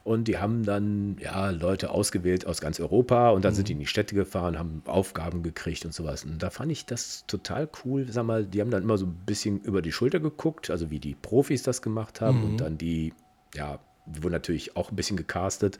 [0.05, 3.81] Und die haben dann ja Leute ausgewählt aus ganz Europa und dann sind die in
[3.81, 6.25] die Städte gefahren, haben Aufgaben gekriegt und sowas.
[6.25, 8.07] Und da fand ich das total cool.
[8.09, 11.01] Sag mal, die haben dann immer so ein bisschen über die Schulter geguckt, also wie
[11.01, 13.13] die Profis das gemacht haben und dann die,
[13.57, 15.79] ja, die wurden natürlich auch ein bisschen gecastet.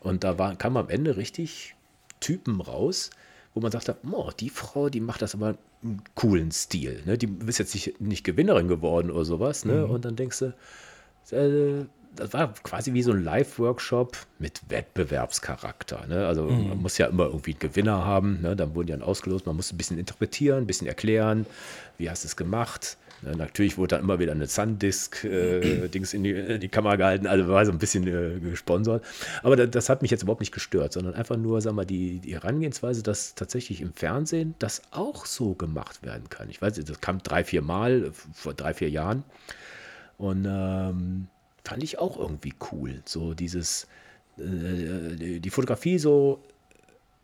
[0.00, 1.74] Und da war, kam am Ende richtig
[2.24, 3.10] Typen raus,
[3.52, 7.02] wo man sagte, oh, die Frau, die macht das aber einen coolen Stil.
[7.04, 7.18] Ne?
[7.18, 9.66] Die ist jetzt nicht, nicht Gewinnerin geworden oder sowas.
[9.66, 9.86] Ne?
[9.86, 11.84] Und dann denkst du, äh,
[12.16, 16.06] das war quasi wie so ein Live-Workshop mit Wettbewerbscharakter.
[16.06, 16.26] Ne?
[16.26, 18.40] Also man muss ja immer irgendwie einen Gewinner haben.
[18.40, 18.56] Ne?
[18.56, 19.44] Dann wurden die dann ausgelost.
[19.46, 21.44] Man muss ein bisschen interpretieren, ein bisschen erklären,
[21.98, 22.96] wie hast du es gemacht.
[23.22, 23.36] Ne?
[23.36, 27.26] Natürlich wurde dann immer wieder eine Sundisk-Dings in, die, in die Kamera gehalten.
[27.26, 29.04] Also war so ein bisschen äh, gesponsert.
[29.42, 32.20] Aber das, das hat mich jetzt überhaupt nicht gestört, sondern einfach nur, sag mal, die,
[32.20, 36.50] die Herangehensweise, dass tatsächlich im Fernsehen das auch so gemacht werden kann.
[36.50, 39.24] Ich weiß, das kam drei, vier Mal vor drei, vier Jahren.
[40.18, 41.28] Und ähm,
[41.64, 43.02] fand ich auch irgendwie cool.
[43.04, 43.86] So dieses,
[44.38, 46.40] äh, die Fotografie so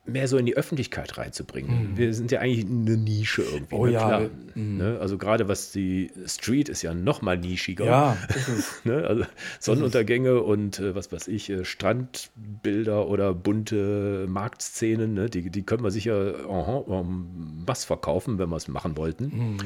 [0.06, 1.96] mehr so in die Öffentlichkeit reinzubringen.
[1.96, 3.74] Wir sind ja eigentlich eine Nische irgendwie.
[3.74, 3.92] Oh ne?
[3.92, 4.20] ja, Klar,
[4.54, 4.98] wir- ne?
[5.00, 7.84] Also gerade was die Street ist ja noch mal nischiger.
[7.84, 8.16] Ja.
[8.84, 9.04] Ne?
[9.06, 9.24] Also
[9.60, 15.28] Sonnenuntergänge und äh, was weiß ich, äh, Strandbilder oder bunte Marktszenen, ne?
[15.28, 19.58] die, die können wir sicher um was verkaufen, wenn wir es machen wollten.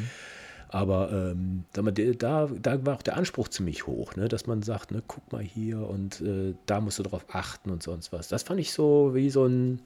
[0.68, 4.28] Aber ähm, sag mal, da, da war auch der Anspruch ziemlich hoch, ne?
[4.28, 7.82] dass man sagt, ne, guck mal hier und äh, da musst du drauf achten und
[7.82, 8.26] sonst was.
[8.28, 9.80] Das fand ich so wie so ein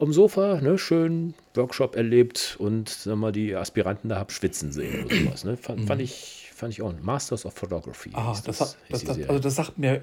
[0.00, 5.04] am Sofa, ne, schön Workshop erlebt und sag mal, die Aspiranten da hab schwitzen sehen
[5.04, 5.44] oder sowas.
[5.44, 5.56] Ne?
[5.56, 6.92] Fand, fand, ich, fand ich auch.
[7.02, 8.10] Masters of Photography.
[8.14, 9.28] Ah, das, das, das, Serie.
[9.28, 10.02] also das sagt mir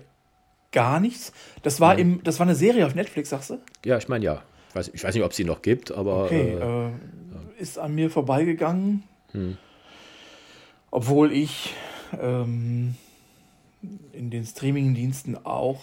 [0.71, 1.31] gar nichts.
[1.63, 3.59] Das war, im, das war eine Serie auf Netflix, sagst du?
[3.85, 4.43] ja, ich meine ja.
[4.69, 6.91] Ich weiß, ich weiß nicht, ob es sie noch gibt, aber Okay, äh, äh,
[7.57, 9.03] ist an mir vorbeigegangen.
[10.91, 11.73] Obwohl ich
[12.19, 12.95] ähm,
[14.13, 15.81] in den Streaming-Diensten auch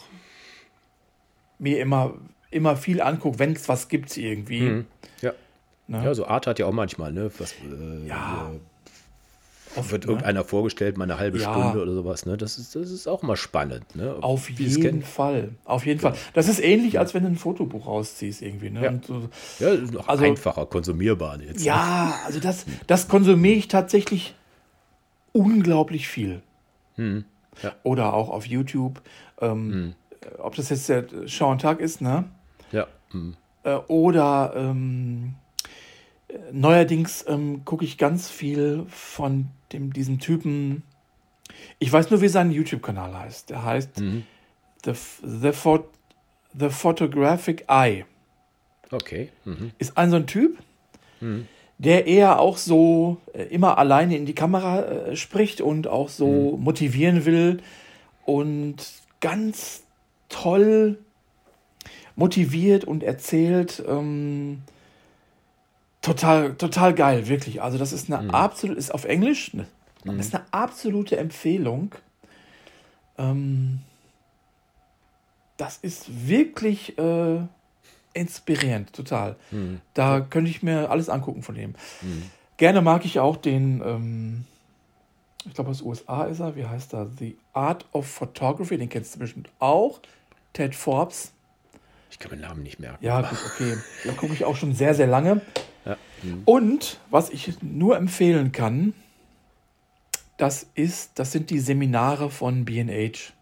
[1.58, 2.14] mir immer,
[2.54, 4.84] immer viel angucke, wenn es was gibt irgendwie.
[5.20, 5.32] ja.
[5.86, 6.02] Ne?
[6.02, 7.30] ja, so Art hat ja auch manchmal, ne?
[7.38, 8.50] Was, äh, Ja.
[9.76, 10.12] Oft, wird ne?
[10.12, 11.52] irgendeiner vorgestellt, mal eine halbe Ja.
[11.52, 12.24] Stunde oder sowas.
[12.26, 12.36] Ne?
[12.36, 13.96] Das, ist, das ist auch mal spannend.
[13.96, 14.14] Ne?
[14.20, 15.02] Auf Wie es jeden.
[15.02, 15.50] Fall.
[15.64, 16.14] Auf jeden Fall.
[16.32, 18.70] Das ist ähnlich, als wenn du ein Fotobuch rausziehst irgendwie.
[18.70, 18.82] Ne?
[18.84, 18.92] Ja.
[19.06, 19.28] So,
[19.58, 21.58] Ja, ist noch Also- einfacher, konsumierbar jetzt.
[21.58, 21.66] ne?
[21.66, 24.34] Ja, also das, das konsumiere ich tatsächlich
[25.32, 26.40] unglaublich viel.
[26.96, 27.24] Hm.
[27.62, 27.72] Ja.
[27.82, 29.02] Oder auch auf YouTube.
[29.40, 32.24] Ähm, äh, Ob das jetzt der Sean Tag ist, ne?
[33.14, 33.34] Hm.
[33.62, 35.34] Äh, oder ähm,
[36.28, 40.82] äh, neuerdings ähm, gucke ich ganz viel von dem, diesem Typen.
[41.78, 43.50] Ich weiß nur, wie sein YouTube-Kanal heißt.
[43.50, 44.24] Der heißt Mhm.
[44.84, 44.92] The,
[45.22, 45.88] The, Phot
[46.58, 48.04] The Photographic Eye.
[48.90, 49.30] Okay.
[49.44, 49.70] Mhm.
[49.78, 50.58] ist ein so ein Typ,
[51.78, 56.56] der eher auch so äh, immer alleine in die Kamera äh, spricht und auch so
[56.58, 57.62] motivieren will
[58.26, 58.76] und
[59.20, 59.82] ganz
[60.28, 60.98] toll
[62.16, 63.82] motiviert und erzählt.
[63.86, 64.62] Ähm,
[66.02, 67.62] total, total geil, wirklich.
[67.62, 69.66] Also das ist eine absolute, ist auf Englisch, ne,
[70.04, 71.94] das ist eine absolute Empfehlung.
[73.18, 73.80] Ähm,
[75.56, 77.38] das ist wirklich äh,
[78.12, 79.36] inspirierend, total.
[79.94, 81.74] Da könnte ich mir alles angucken von dem.
[82.56, 84.44] Gerne mag ich auch den, ähm,
[85.46, 87.08] ich glaube aus den USA ist er, wie heißt er?
[87.18, 90.00] The Art of Photography, den kennst du bestimmt auch.
[90.52, 91.32] Ted Forbes.
[92.14, 93.04] Ich kann meinen Namen nicht merken.
[93.04, 93.76] Ja, gut, okay.
[94.04, 95.40] Da gucke ich auch schon sehr, sehr lange.
[95.84, 95.96] Ja.
[96.44, 98.94] Und was ich nur empfehlen kann,
[100.36, 103.32] das ist, das sind die Seminare von B&H.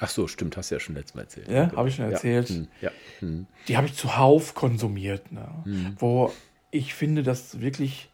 [0.00, 1.48] Ach so, stimmt, hast du ja schon letztes Mal erzählt.
[1.48, 2.50] Ja, habe ich schon erzählt.
[2.50, 2.56] Ja.
[2.56, 2.68] Hm.
[2.82, 2.90] Ja.
[3.20, 3.46] Hm.
[3.68, 5.94] die habe ich zuhauf konsumiert, ne?
[5.98, 6.30] wo
[6.70, 8.10] ich finde, dass wirklich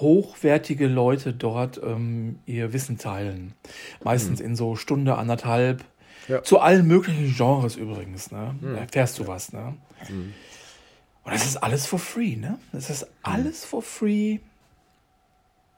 [0.00, 3.54] hochwertige Leute dort ähm, ihr Wissen teilen.
[4.02, 5.84] Meistens in so Stunde, anderthalb.
[6.28, 6.42] Ja.
[6.42, 8.30] Zu allen möglichen Genres übrigens.
[8.30, 8.54] Ne?
[8.62, 9.52] Da erfährst du was.
[9.52, 9.76] Ne?
[10.08, 12.36] Und das ist alles for free.
[12.36, 12.58] Ne?
[12.72, 14.38] Das ist alles for free.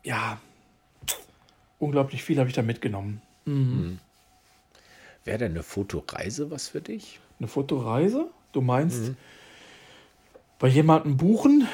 [0.05, 0.39] Ja,
[1.79, 3.21] unglaublich viel habe ich da mitgenommen.
[5.25, 7.19] Wäre denn eine Fotoreise was für dich?
[7.39, 8.31] Eine Fotoreise?
[8.53, 9.13] Du meinst
[10.59, 11.67] bei jemandem buchen,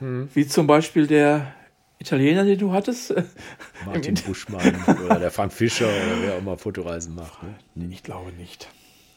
[0.00, 1.54] wie zum Beispiel der
[1.98, 3.14] Italiener, den du hattest?
[3.84, 7.42] Martin Buschmann oder der Frank Fischer oder wer auch immer Fotoreisen macht.
[7.42, 7.88] Ne?
[7.90, 8.68] Ich glaube nicht.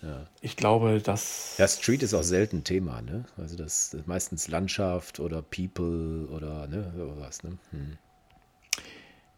[0.01, 0.25] Ja.
[0.41, 1.57] Ich glaube, dass.
[1.57, 3.25] Ja, Street ist auch selten Thema, ne?
[3.37, 7.57] Also das, das meistens Landschaft oder People oder ne, sowas, ne?
[7.69, 7.97] Hm.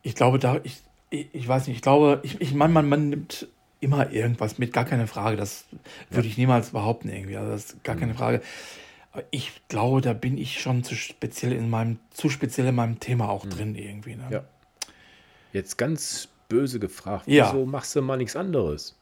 [0.04, 3.48] Ich glaube, da, ich, ich weiß nicht, ich glaube, ich, ich meine, man, man nimmt
[3.82, 5.36] immer irgendwas mit, gar keine Frage.
[5.36, 5.66] Das
[6.10, 7.36] würde ich niemals behaupten irgendwie.
[7.36, 8.18] Also das ist gar keine hm.
[8.18, 8.42] Frage.
[9.14, 13.00] Aber ich glaube, da bin ich schon zu speziell in meinem, zu speziell in meinem
[13.00, 13.50] Thema auch mhm.
[13.52, 14.16] drin irgendwie.
[14.16, 14.28] Ne?
[14.30, 14.44] Ja.
[15.54, 17.54] Jetzt ganz böse gefragt, ja.
[17.54, 18.96] wieso machst du mal nichts anderes?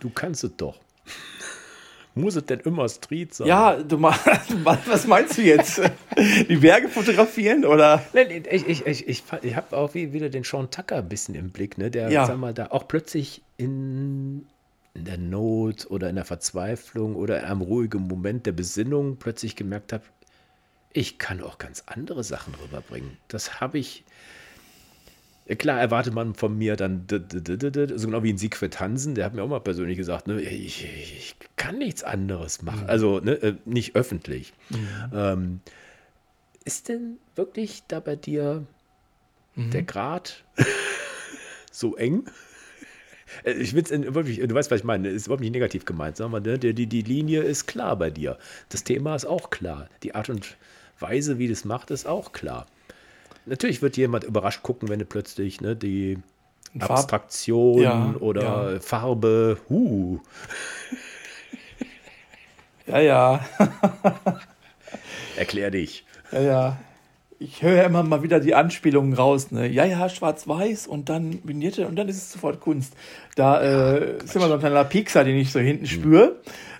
[0.00, 0.78] Du kannst es doch.
[2.14, 3.48] Muss es denn immer Street sein?
[3.48, 4.24] Ja, du machst,
[4.64, 5.80] was meinst du jetzt?
[6.48, 8.04] Die Berge fotografieren oder?
[8.12, 11.76] Ich, ich, ich, ich, ich habe auch wieder den Sean Tucker ein bisschen im Blick,
[11.76, 11.90] ne?
[11.90, 12.26] der, ja.
[12.26, 14.46] sag mal, da auch plötzlich in,
[14.94, 19.56] in der Not oder in der Verzweiflung oder in einem ruhigen Moment der Besinnung plötzlich
[19.56, 20.02] gemerkt hat,
[20.92, 23.16] ich kann auch ganz andere Sachen rüberbringen.
[23.28, 24.04] Das habe ich
[25.58, 29.42] Klar erwartet man von mir dann, so genau wie ein Siegfried Hansen, der hat mir
[29.42, 32.84] auch mal persönlich gesagt, ne, ich, ich kann nichts anderes machen.
[32.84, 32.90] Mhm.
[32.90, 34.52] Also ne, äh, nicht öffentlich.
[34.68, 34.88] Mhm.
[35.12, 35.60] Ähm,
[36.64, 38.64] ist denn wirklich da bei dir
[39.56, 39.70] mhm.
[39.72, 40.44] der Grad
[41.72, 42.26] so eng?
[43.44, 46.42] Äh, ich will wirklich, du weißt, was ich meine, ist überhaupt nicht negativ gemeint, sondern
[46.42, 48.38] ne, die, die Linie ist klar bei dir.
[48.68, 49.88] Das Thema ist auch klar.
[50.02, 50.56] Die Art und
[50.98, 52.66] Weise, wie das macht, ist auch klar.
[53.46, 56.18] Natürlich wird jemand überrascht gucken, wenn du plötzlich ne, die
[56.78, 58.80] Farb Abstraktion ja, oder ja.
[58.80, 60.20] Farbe, huh.
[62.86, 63.44] Ja, ja.
[65.36, 66.04] Erklär dich.
[66.32, 66.78] Ja, ja.
[67.42, 69.50] Ich höre ja immer mal wieder die Anspielungen raus.
[69.50, 69.66] Ne?
[69.66, 72.92] Ja, ja, schwarz-weiß und dann Vignette und dann ist es sofort Kunst.
[73.34, 75.90] Da äh, ist immer so ein kleiner Piekser, den ich so hinten hm.
[75.90, 76.36] spüre.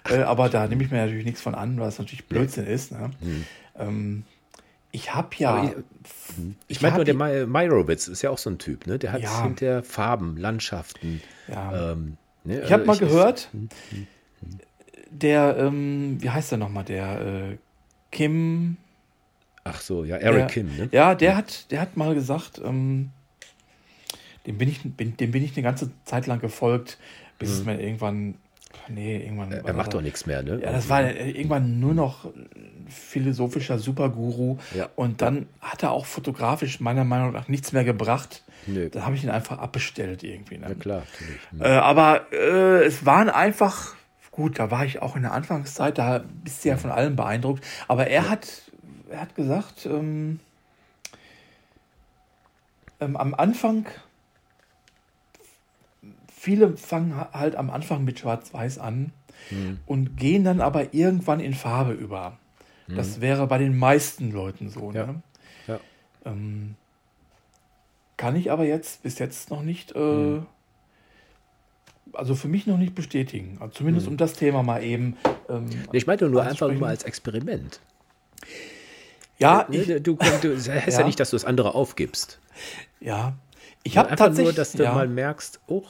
[0.09, 2.93] Äh, aber da nehme ich mir natürlich nichts von an, was natürlich Blödsinn ist.
[2.93, 3.11] Ne?
[3.21, 3.45] Hm.
[3.79, 4.25] Ähm,
[4.93, 5.65] ich habe ja.
[5.65, 6.57] Ich, hm.
[6.69, 8.99] ich meine nur, der Meyerowitz ist ja auch so ein Typ, ne?
[8.99, 9.43] Der hat ja.
[9.43, 11.23] hinter Farben, Landschaften.
[11.49, 11.93] Ja.
[11.93, 12.61] Ähm, ne?
[12.61, 14.07] Ich habe also mal gehört, hm, hm,
[15.11, 17.57] der, ähm, wie heißt der nochmal, der äh,
[18.13, 18.77] Kim.
[19.65, 20.89] Ach so, ja, Eric der, Kim, ne?
[20.93, 21.37] Ja, der, ja.
[21.37, 23.11] Hat, der hat mal gesagt, ähm,
[24.47, 26.99] dem, bin ich, bin, dem bin ich eine ganze Zeit lang gefolgt,
[27.39, 27.55] bis mhm.
[27.57, 28.35] es mir irgendwann
[28.89, 29.53] Nee, irgendwann.
[29.53, 30.61] Er, er macht doch nichts mehr, ne?
[30.63, 32.31] Ja, das war irgendwann nur noch
[32.89, 34.59] philosophischer Superguru.
[34.75, 34.89] Ja.
[34.97, 38.43] Und dann hat er auch fotografisch meiner Meinung nach nichts mehr gebracht.
[38.67, 38.89] Nee.
[38.89, 40.59] Dann habe ich ihn einfach abbestellt irgendwie.
[40.59, 40.69] Ne?
[40.69, 41.73] Ja, klar, natürlich.
[41.73, 43.95] Äh, aber äh, es waren einfach,
[44.31, 47.65] gut, da war ich auch in der Anfangszeit, da bist du ja von allem beeindruckt.
[47.89, 48.29] Aber er ja.
[48.29, 48.63] hat,
[49.21, 50.41] er hat gesagt, ähm,
[53.01, 53.85] ähm, am Anfang
[56.35, 59.13] viele fangen halt am Anfang mit Schwarz-Weiß an
[59.51, 59.79] mhm.
[59.85, 62.39] und gehen dann aber irgendwann in Farbe über.
[62.87, 62.97] Mhm.
[62.97, 64.91] Das wäre bei den meisten Leuten so.
[64.91, 65.07] Ja.
[65.07, 65.23] Ne?
[65.67, 65.81] Ja.
[66.25, 66.77] Ähm,
[68.17, 70.47] kann ich aber jetzt bis jetzt noch nicht, äh, mhm.
[72.15, 73.59] also für mich noch nicht bestätigen.
[73.61, 74.13] Also zumindest hm.
[74.13, 75.19] um das Thema mal eben.
[75.51, 77.81] Ähm, ich meine nur einfach nur als Experiment.
[79.41, 81.01] Ja, ich, du, du, du heißt ja.
[81.01, 82.39] ja nicht, dass du das andere aufgibst.
[83.01, 83.35] Ja,
[83.83, 84.93] ich habe tatsächlich nur, dass du ja.
[84.93, 85.85] mal merkst, oh,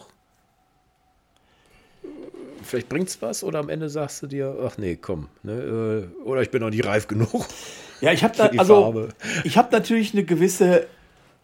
[2.62, 6.22] vielleicht bringt es was oder am Ende sagst du dir, ach nee, komm, ne, äh,
[6.22, 7.46] oder ich bin noch nicht reif genug.
[8.02, 9.08] Ja, ich habe da, also,
[9.44, 10.86] ich habe natürlich eine gewisse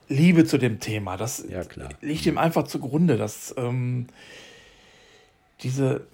[0.08, 1.18] Liebe zu dem Thema.
[1.18, 1.60] Das ja,
[2.00, 4.06] liegt ihm einfach zugrunde, dass ähm,
[5.60, 6.06] diese,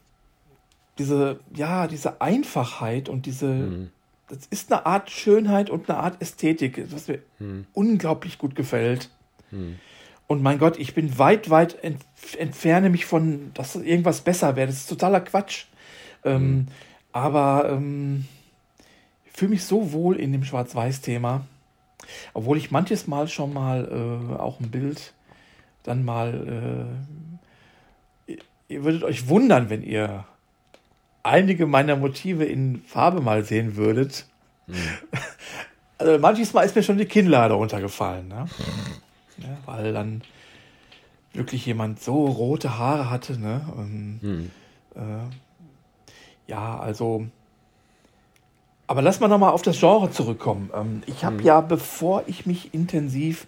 [0.98, 3.90] diese, ja, diese Einfachheit und diese, mhm.
[4.32, 7.66] Das ist eine Art Schönheit und eine Art Ästhetik, was mir mhm.
[7.74, 9.10] unglaublich gut gefällt.
[9.50, 9.78] Mhm.
[10.26, 12.00] Und mein Gott, ich bin weit, weit ent
[12.38, 14.68] entferne mich von, dass irgendwas besser wäre.
[14.68, 15.66] Das ist totaler Quatsch.
[16.24, 16.66] Ähm, mhm.
[17.12, 18.24] Aber ähm,
[19.26, 21.44] ich fühle mich so wohl in dem Schwarz-Weiß-Thema.
[22.32, 25.12] Obwohl ich manches Mal schon mal äh, auch ein Bild
[25.82, 26.88] dann mal.
[28.28, 28.36] Äh,
[28.68, 30.24] ihr würdet euch wundern, wenn ihr
[31.22, 34.26] einige meiner Motive in Farbe mal sehen würdet.
[34.66, 34.76] Mhm.
[35.98, 38.26] Also manches Mal ist mir schon die Kinnlade runtergefallen.
[38.26, 38.46] Ne?
[39.36, 39.56] ne?
[39.66, 40.22] weil dann
[41.32, 43.38] wirklich jemand so rote Haare hatte.
[43.38, 43.64] Ne?
[43.76, 44.50] Und, hm.
[44.96, 47.26] äh, ja, also.
[48.88, 50.70] Aber lass mal nochmal auf das Genre zurückkommen.
[50.74, 51.44] Ähm, ich habe hm.
[51.44, 53.46] ja, bevor ich mich intensiv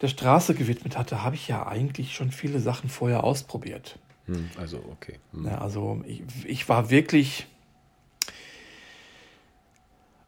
[0.00, 3.98] der Straße gewidmet hatte, habe ich ja eigentlich schon viele Sachen vorher ausprobiert.
[4.26, 5.18] Hm, also, okay.
[5.32, 5.46] Hm.
[5.46, 7.46] Ja, also, ich, ich war wirklich.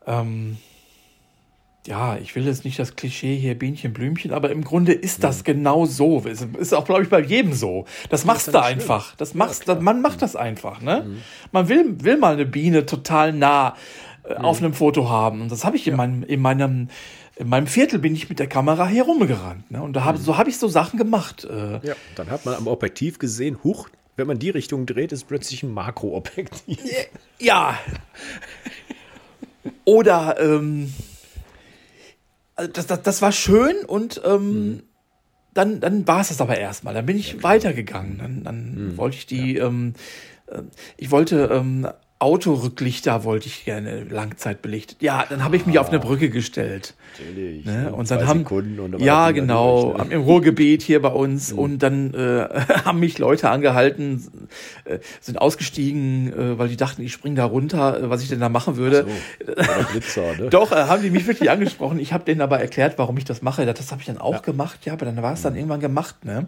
[0.06, 0.56] Ähm,
[1.86, 5.40] ja, ich will jetzt nicht das Klischee hier Bienchen, Blümchen, aber im Grunde ist das
[5.40, 5.44] mhm.
[5.44, 6.20] genau so.
[6.20, 7.86] Ist, ist auch, glaube ich, bei jedem so.
[8.10, 9.16] Das machst du einfach.
[9.16, 10.20] Das machst, ja, man macht mhm.
[10.20, 11.16] das einfach, ne?
[11.50, 13.74] Man will, will mal eine Biene total nah
[14.28, 15.40] äh, auf einem Foto haben.
[15.42, 16.88] Und das habe ich in meinem, in meinem,
[17.36, 19.70] in meinem Viertel bin ich mit der Kamera herumgerannt.
[19.70, 19.82] Ne?
[19.82, 21.44] Und da hab, so habe ich so Sachen gemacht.
[21.44, 25.28] Äh, Ja, dann hat man am Objektiv gesehen, huch, wenn man die Richtung dreht, ist
[25.28, 26.78] plötzlich ein Makroobjektiv.
[27.38, 27.78] Ja.
[29.84, 30.92] Oder ähm,
[32.56, 34.82] also das, das, das war schön und ähm,
[35.54, 36.94] dann, dann war es das aber erstmal.
[36.94, 38.18] Dann bin ich weitergegangen.
[38.18, 39.94] Dann, dann wollte ich die, ähm,
[40.46, 40.62] äh,
[40.96, 41.88] ich wollte ähm,
[42.20, 45.00] Autorücklichter wollte ich gerne Langzeit belichtet.
[45.02, 46.94] Ja, dann habe ich mich auf eine Brücke gestellt.
[47.16, 47.64] Natürlich.
[47.64, 47.92] Ne?
[47.92, 50.00] Und dann haben, und ja genau, durch, ne?
[50.02, 52.48] am- im Ruhrgebiet hier bei uns und dann äh,
[52.84, 54.26] haben mich Leute angehalten,
[54.84, 58.40] äh, sind ausgestiegen, äh, weil die dachten, ich spring da runter, äh, was ich denn
[58.40, 59.06] da machen würde.
[59.46, 60.46] So, oder Blitzer, ne?
[60.50, 62.00] Doch, äh, haben die mich wirklich angesprochen.
[62.00, 63.64] Ich habe denen aber erklärt, warum ich das mache.
[63.64, 65.44] Das habe ich dann auch gemacht, ja, aber dann war es Hm.
[65.44, 66.46] dann irgendwann gemacht, ne?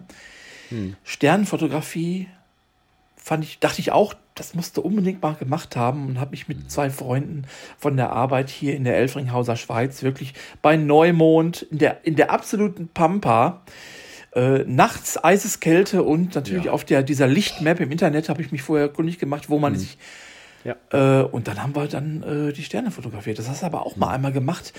[1.03, 2.27] Sternenfotografie
[3.17, 6.71] fand ich, dachte ich auch, das musste unbedingt mal gemacht haben und habe mich mit
[6.71, 7.43] zwei Freunden
[7.77, 12.31] von der Arbeit hier in der Elfringhauser Schweiz wirklich bei Neumond in der, in der
[12.31, 13.61] absoluten Pampa
[14.33, 16.71] äh, nachts Eiseskälte und natürlich Ja.
[16.71, 19.97] auf der, dieser Lichtmap im Internet habe ich mich vorher kundig gemacht, wo man sich
[20.63, 20.75] Ja.
[20.91, 23.37] äh, und dann haben wir dann äh, die Sterne fotografiert.
[23.39, 24.71] Das hast du aber auch mal einmal gemacht.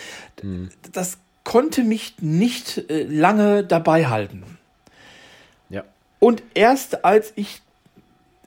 [0.43, 4.45] D- Das konnte mich nicht äh, lange dabei halten.
[5.69, 5.83] ja.
[6.21, 7.62] Und erst als ich,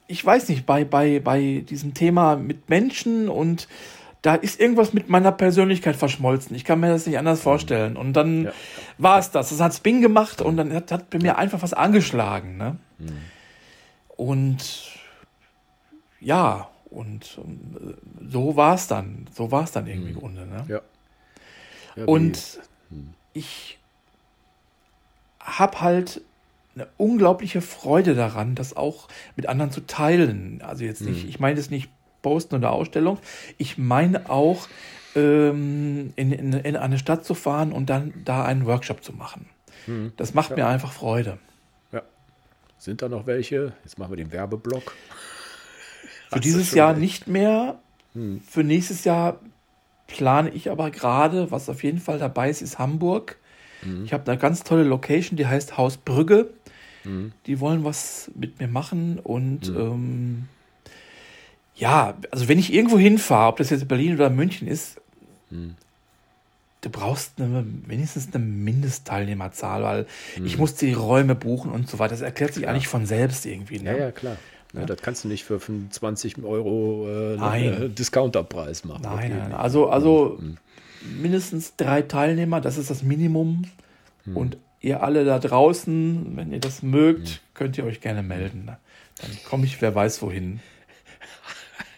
[0.08, 3.68] ich weiß nicht, bei, bei, bei diesem Thema mit Menschen und
[4.22, 6.56] da ist irgendwas mit meiner Persönlichkeit verschmolzen.
[6.56, 7.96] Ich kann mir das nicht anders vorstellen.
[7.96, 8.52] Und dann Ja.
[8.98, 9.50] war es das.
[9.50, 12.58] Das hat Spin gemacht und dann hat, hat bei mir einfach was angeschlagen.
[12.58, 12.78] Ne?
[14.18, 14.94] Und
[16.20, 17.96] ja, und ähm,
[18.28, 19.28] so war es dann.
[19.32, 20.48] So war es dann irgendwie im Grunde.
[20.48, 20.66] Ne?
[20.70, 20.82] Ja.
[21.96, 22.60] ja Und
[23.34, 23.78] ich
[25.40, 26.22] habe halt
[26.76, 30.62] eine unglaubliche Freude daran, das auch mit anderen zu teilen.
[30.62, 31.90] Also jetzt nicht, ich meine es nicht
[32.22, 33.18] posten oder Ausstellung,
[33.58, 34.68] ich meine auch
[35.16, 39.48] ähm, in, in, in eine Stadt zu fahren und dann da einen Workshop zu machen.
[40.18, 41.38] Das macht mir einfach Freude.
[41.92, 42.02] ja.
[42.78, 43.74] Sind da noch welche?
[43.84, 44.94] Jetzt machen wir den Werbeblock.
[46.30, 47.00] Für Hast dieses Jahr recht.
[47.00, 47.80] nicht mehr.
[48.50, 49.40] Für nächstes Jahr
[50.08, 53.38] plane ich aber gerade, was auf jeden Fall dabei ist, ist Hamburg.
[54.04, 56.50] Ich habe eine ganz tolle Location, die heißt Haus Brügge.
[57.46, 60.46] Die wollen was mit mir machen und ähm,
[61.76, 65.02] ja, also wenn ich irgendwo hinfahre, ob das jetzt Berlin oder München ist,
[66.86, 70.06] du brauchst eine, wenigstens eine Mindestteilnehmerzahl, weil
[70.44, 72.12] ich muss die Räume buchen und so weiter.
[72.12, 73.80] Das erklärt sich eigentlich von selbst irgendwie.
[73.80, 73.92] Ne?
[73.92, 74.38] Ja, ja, klar.
[74.74, 79.04] Ja, das kannst du nicht für 25 Euro äh, äh, Discounterpreis machen.
[79.04, 80.38] Nein, nein, also, also
[81.22, 83.66] mindestens drei Teilnehmer, das ist das Minimum.
[84.34, 88.68] Und ihr alle da draußen, wenn ihr das mögt, könnt ihr euch gerne melden.
[88.68, 90.60] Dann komme ich, wer weiß wohin.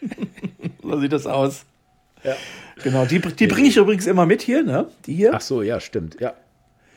[0.81, 1.65] so sieht das aus.
[2.23, 2.35] Ja.
[2.83, 4.87] Genau, die, die bringe ich übrigens immer mit hier, ne?
[5.05, 5.31] Die hier.
[5.33, 6.17] Ach so, ja, stimmt.
[6.19, 6.33] Ja.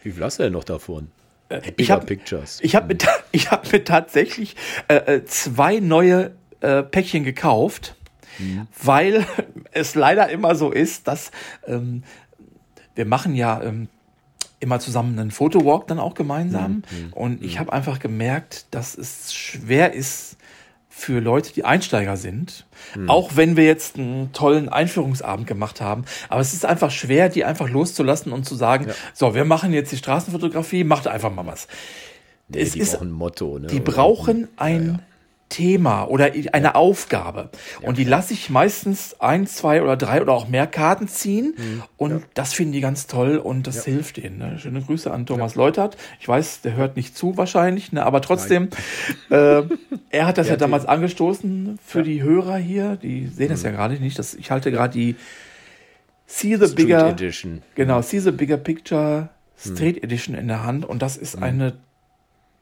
[0.02, 1.08] Wie viel hast du denn noch davon?
[1.50, 2.60] ich Bigger habe Pictures.
[2.62, 4.54] ich hab mir, ta- ich hab mir tatsächlich
[4.86, 6.30] äh, äh, zwei neue
[6.60, 7.96] äh, Päckchen gekauft,
[8.84, 9.26] weil
[9.72, 11.32] es leider immer so ist, dass
[11.66, 12.04] ähm,
[12.94, 13.88] wir machen ja ähm,
[14.60, 16.82] immer zusammen einen Fotowalk dann auch gemeinsam.
[17.12, 20.36] Und ich habe einfach gemerkt, dass es schwer ist
[20.88, 22.66] für Leute, die Einsteiger sind.
[23.06, 26.04] Auch wenn wir jetzt einen tollen Einführungsabend gemacht haben.
[26.28, 29.92] Aber es ist einfach schwer, die einfach loszulassen und zu sagen, so, wir machen jetzt
[29.92, 31.68] die Straßenfotografie, macht einfach mal was.
[32.48, 33.58] Nee, es die ist- brauchen ein Motto.
[33.58, 33.66] Ne?
[33.68, 35.00] Die brauchen ein
[35.50, 37.50] Thema oder eine Aufgabe.
[37.82, 41.54] Und die lasse ich meistens ein, zwei oder drei oder auch mehr Karten ziehen.
[41.98, 44.38] Und das finden die ganz toll und das hilft ihnen.
[44.38, 44.58] Ne?
[44.58, 45.98] Schöne Grüße an Thomas Leutert.
[46.20, 48.06] Ich weiß, der hört nicht zu wahrscheinlich, ne?
[48.06, 48.70] aber trotzdem,
[49.28, 49.62] äh,
[50.10, 52.96] er hat das ja damals angestoßen für die Hörer hier.
[52.96, 54.18] Die sehen das ja gerade nicht.
[54.18, 55.16] Das, ich halte gerade die
[56.26, 57.62] See the Street Bigger Edition.
[57.74, 59.28] Genau, See the Bigger Picture
[59.58, 61.74] Street Edition in der Hand und das ist eine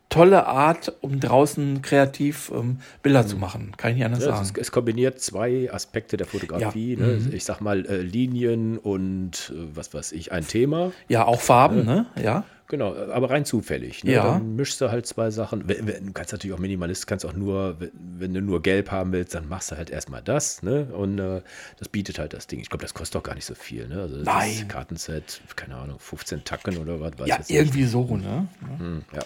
[0.09, 3.73] tolle Art, um draußen kreativ ähm, Bilder zu machen.
[3.77, 4.49] Kann ich nicht anders Ja, sagen.
[4.55, 6.95] es, es kombiniert zwei Aspekte der Fotografie.
[6.95, 7.07] Ja.
[7.07, 7.29] Ne?
[7.33, 10.93] Ich sag mal äh, Linien und äh, was weiß ich, ein Thema.
[11.09, 12.07] Ja, auch Farben, ne?
[12.23, 12.45] Ja.
[12.71, 14.05] Genau, aber rein zufällig.
[14.05, 14.13] Ne?
[14.13, 14.25] Ja.
[14.35, 15.67] Dann mischst du halt zwei Sachen.
[15.67, 17.79] Du kannst natürlich auch Minimalist, kannst auch nur,
[18.19, 20.63] wenn- du nur gelb haben willst, dann machst du halt erstmal das.
[20.63, 20.85] Ne?
[20.93, 21.41] Und äh,
[21.79, 22.61] das bietet halt das Ding.
[22.61, 23.89] Ich glaube, das kostet doch gar nicht so viel.
[23.89, 24.03] Ne?
[24.03, 24.69] Also das Nein.
[24.69, 28.49] Kartenset, keine Ahnung, 15 Tacken oder was weiß Ja, jetzt irgendwie so, ne?
[28.61, 28.79] Nicht.
[28.81, 29.21] Hm, ja.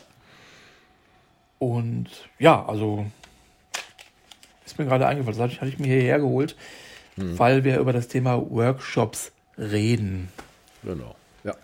[1.63, 2.09] Und
[2.41, 3.07] ja, also
[4.67, 6.57] ist mir gerade eingefallen, das hatte ich mir hierher geholt,
[7.15, 10.29] weil wir über das Thema Workshops reden.
[10.83, 11.15] Genau.
[11.45, 11.55] Ja.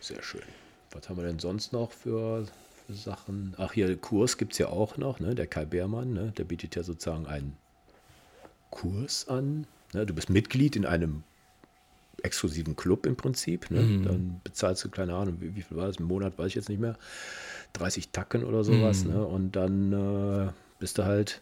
[0.00, 0.42] Sehr schön.
[0.90, 2.46] Was haben wir denn sonst noch für,
[2.86, 3.54] für Sachen?
[3.56, 5.34] Ach, hier Kurs gibt es ja auch noch, ne?
[5.34, 6.34] Der Kai Beermann, ne?
[6.36, 7.56] Der bietet ja sozusagen einen
[8.68, 9.66] Kurs an.
[9.94, 10.04] Ne?
[10.04, 11.22] Du bist Mitglied in einem
[12.22, 13.70] exklusiven Club im Prinzip.
[13.70, 13.80] Ne?
[13.80, 14.04] Mhm.
[14.04, 16.68] Dann bezahlst du, keine Ahnung, wie, wie, viel war das im Monat, weiß ich jetzt
[16.68, 16.96] nicht mehr,
[17.74, 19.04] 30 Tacken oder sowas.
[19.04, 19.12] Mhm.
[19.12, 19.26] Ne?
[19.26, 21.40] Und dann äh, bist du halt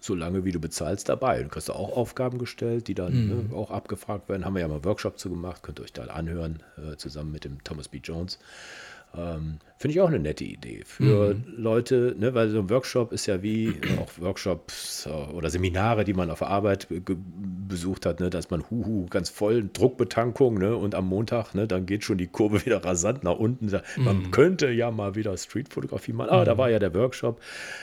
[0.00, 1.42] so lange, wie du bezahlst, dabei.
[1.42, 3.48] Du kriegst auch Aufgaben gestellt, die dann mhm.
[3.48, 4.44] ne, auch abgefragt werden.
[4.44, 7.44] Haben wir ja mal Workshop zu gemacht, könnt ihr euch da anhören, äh, zusammen mit
[7.44, 7.98] dem Thomas B.
[8.02, 8.38] Jones.
[9.16, 11.44] Ähm, Finde ich auch eine nette Idee für mhm.
[11.58, 16.14] Leute, ne, weil so ein Workshop ist ja wie auch Workshops äh, oder Seminare, die
[16.14, 16.88] man auf der Arbeit
[17.68, 21.84] besucht hat, ne, dass man huhu, ganz voll Druckbetankung ne, und am Montag, ne, dann
[21.84, 23.66] geht schon die Kurve wieder rasant nach unten.
[23.66, 24.04] Mhm.
[24.04, 26.30] Man könnte ja mal wieder Streetfotografie machen.
[26.30, 26.44] Ah, mhm.
[26.46, 27.40] da war ja der Workshop.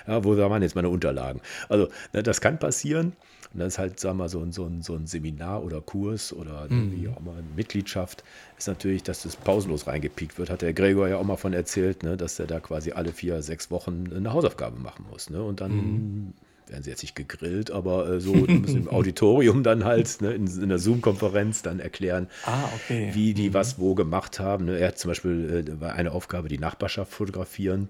[0.07, 1.41] Ja, wo waren jetzt meine Unterlagen?
[1.69, 3.13] Also, ne, das kann passieren.
[3.53, 5.79] Und das ist halt, sagen wir mal, so ein, so ein, so ein Seminar oder
[5.79, 6.91] Kurs oder mhm.
[6.91, 8.23] wie auch immer, eine Mitgliedschaft,
[8.57, 10.49] ist natürlich, dass das pausenlos reingepiekt wird.
[10.49, 13.41] Hat der Gregor ja auch mal von erzählt, ne, dass er da quasi alle vier,
[13.43, 15.29] sechs Wochen eine Hausaufgabe machen muss.
[15.29, 15.43] Ne?
[15.43, 16.33] Und dann mhm.
[16.67, 20.47] werden sie jetzt nicht gegrillt, aber äh, so müssen im Auditorium dann halt ne, in,
[20.47, 23.11] in der Zoom-Konferenz dann erklären, ah, okay.
[23.13, 23.53] wie die mhm.
[23.53, 24.65] was wo gemacht haben.
[24.65, 24.79] Ne?
[24.79, 27.89] Er hat zum Beispiel äh, eine Aufgabe, die Nachbarschaft fotografieren.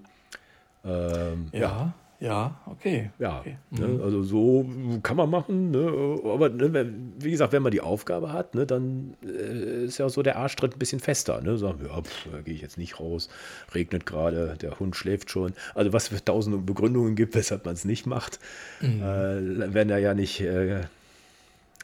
[0.84, 1.60] Ähm, ja.
[1.60, 1.94] ja.
[2.24, 3.10] Ja, okay.
[3.18, 3.58] Ja, okay.
[3.70, 4.02] Ne, mhm.
[4.02, 4.66] also so
[5.02, 5.72] kann man machen.
[5.72, 10.08] Ne, aber ne, wie gesagt, wenn man die Aufgabe hat, ne, dann äh, ist ja
[10.08, 11.42] so der Arschtritt ein bisschen fester.
[11.42, 11.58] Ne?
[11.58, 12.02] Sagen wir, ja,
[12.32, 13.28] da gehe ich jetzt nicht raus,
[13.74, 15.52] regnet gerade, der Hund schläft schon.
[15.74, 18.38] Also was für tausende Begründungen gibt, weshalb man es nicht macht,
[18.80, 19.02] mhm.
[19.02, 20.80] äh, werden da ja nicht, äh,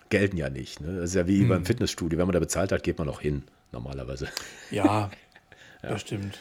[0.09, 0.80] gelten ja nicht.
[0.80, 0.97] Ne?
[0.97, 1.49] Das ist ja wie mhm.
[1.49, 2.18] beim Fitnessstudio.
[2.18, 4.28] Wenn man da bezahlt hat, geht man auch hin, normalerweise.
[4.70, 5.11] Ja,
[5.82, 5.91] ja.
[5.91, 6.38] das stimmt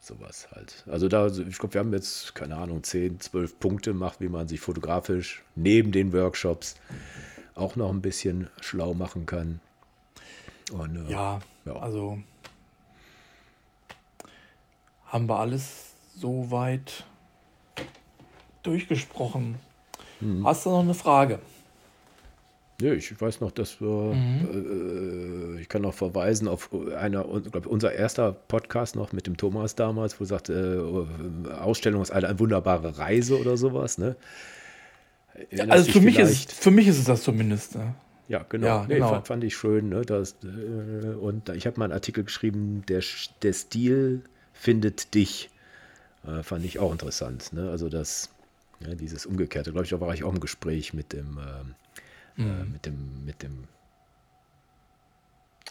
[0.00, 0.84] sowas halt.
[0.90, 4.48] Also da, ich glaube, wir haben jetzt, keine Ahnung, 10, 12 Punkte gemacht, wie man
[4.48, 6.76] sich fotografisch neben den Workshops
[7.54, 9.60] auch noch ein bisschen schlau machen kann.
[10.72, 12.18] Und, äh, ja, ja, also
[15.06, 17.04] haben wir alles soweit
[18.62, 19.56] durchgesprochen.
[20.20, 20.46] Hm.
[20.46, 21.40] Hast du noch eine Frage?
[22.80, 25.56] Ja, ich weiß noch, dass wir, mhm.
[25.56, 29.74] äh, ich kann noch verweisen auf einer, glaube unser erster Podcast noch mit dem Thomas
[29.74, 31.06] damals, wo er sagte,
[31.46, 33.98] äh, Ausstellung ist eine, wunderbare Reise oder sowas.
[33.98, 34.16] Ne?
[35.68, 37.74] also für mich, ist, für mich ist es das zumindest.
[37.74, 37.94] Ne?
[38.28, 38.66] Ja, genau.
[38.66, 39.10] Ja, nee, genau.
[39.10, 39.88] Fand, fand, ich schön.
[39.88, 40.02] Ne?
[40.02, 43.02] Das, äh, und ich habe mal einen Artikel geschrieben, der,
[43.42, 44.22] der Stil
[44.52, 45.50] findet dich.
[46.26, 47.52] Äh, fand ich auch interessant.
[47.52, 47.70] Ne?
[47.70, 48.30] Also das,
[48.80, 51.79] ja, dieses Umgekehrte, glaube ich, da war ich auch im Gespräch mit dem ähm, äh,
[52.40, 52.72] mhm.
[52.72, 53.64] mit dem, mit dem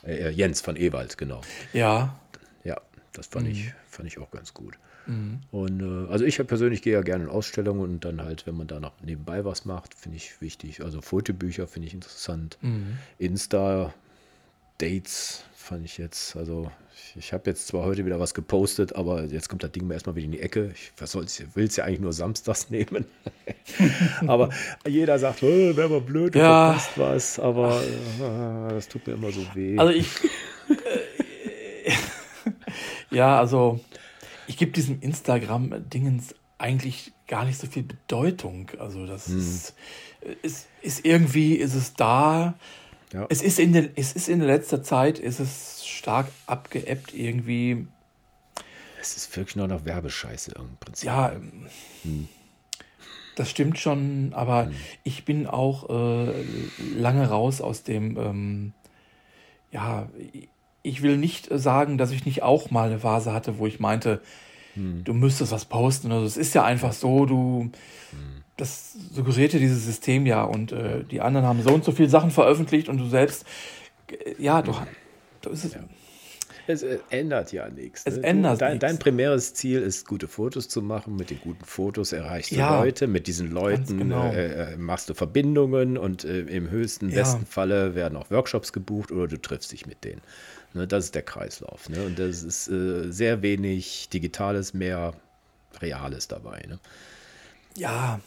[0.05, 1.41] äh, äh, Jens von Ewald, genau.
[1.73, 2.19] Ja.
[2.63, 2.79] Ja,
[3.13, 3.51] das fand, mhm.
[3.51, 4.77] ich, fand ich auch ganz gut.
[5.07, 5.39] Mhm.
[5.51, 8.67] Und äh, also ich persönlich gehe ja gerne in Ausstellungen und dann halt, wenn man
[8.67, 10.83] da noch nebenbei was macht, finde ich wichtig.
[10.83, 12.57] Also Fotobücher finde ich interessant.
[12.61, 12.97] Mhm.
[15.69, 19.49] Fand ich jetzt, also ich, ich habe jetzt zwar heute wieder was gepostet, aber jetzt
[19.49, 20.73] kommt das Ding mir erstmal wieder in die Ecke.
[20.73, 20.91] Ich
[21.53, 23.05] will es ja eigentlich nur samstags nehmen.
[24.25, 24.49] aber
[24.87, 26.73] jeder sagt, oh, wäre mal blöd, du ja.
[26.73, 29.77] verpasst was, aber äh, das tut mir immer so weh.
[29.77, 30.07] Also ich,
[31.85, 31.91] äh,
[33.15, 33.79] ja, also
[34.47, 38.71] ich gebe diesem Instagram-Dingens eigentlich gar nicht so viel Bedeutung.
[38.79, 39.37] Also das hm.
[39.37, 39.75] ist,
[40.41, 42.55] ist, ist irgendwie, ist es da,
[43.13, 43.25] ja.
[43.29, 47.87] Es, ist in der, es ist in letzter Zeit ist es stark abgeebbt irgendwie.
[49.01, 51.07] Es ist wirklich nur noch Werbescheiße im Prinzip.
[51.07, 51.31] Ja,
[52.03, 52.27] hm.
[53.35, 54.75] das stimmt schon, aber hm.
[55.03, 56.33] ich bin auch äh,
[56.95, 58.73] lange raus aus dem, ähm,
[59.71, 60.09] ja,
[60.83, 64.21] ich will nicht sagen, dass ich nicht auch mal eine Phase hatte, wo ich meinte,
[64.75, 65.03] hm.
[65.03, 66.11] du müsstest was posten.
[66.11, 67.71] Also es ist ja einfach so, du,
[68.11, 72.09] hm das suggerierte dieses System ja und äh, die anderen haben so und so viele
[72.09, 73.45] Sachen veröffentlicht und du selbst,
[74.11, 74.73] äh, ja, du,
[75.41, 75.73] du ist es.
[75.73, 75.81] Ja.
[76.67, 78.03] Es äh, ändert ja nichts.
[78.05, 78.23] Es ne?
[78.23, 81.15] ändert dein, dein, primäres Ziel ist, gute Fotos zu machen.
[81.15, 83.07] Mit den guten Fotos erreichst du ja, Leute.
[83.07, 84.31] Mit diesen Leuten genau.
[84.31, 87.15] äh, äh, machst du Verbindungen und äh, im höchsten, ja.
[87.15, 90.21] besten Falle werden auch Workshops gebucht oder du triffst dich mit denen.
[90.75, 91.89] Ne, das ist der Kreislauf.
[91.89, 92.05] Ne?
[92.05, 95.15] Und das ist äh, sehr wenig Digitales, mehr
[95.81, 96.63] Reales dabei.
[96.67, 96.79] Ne?
[97.75, 98.19] Ja,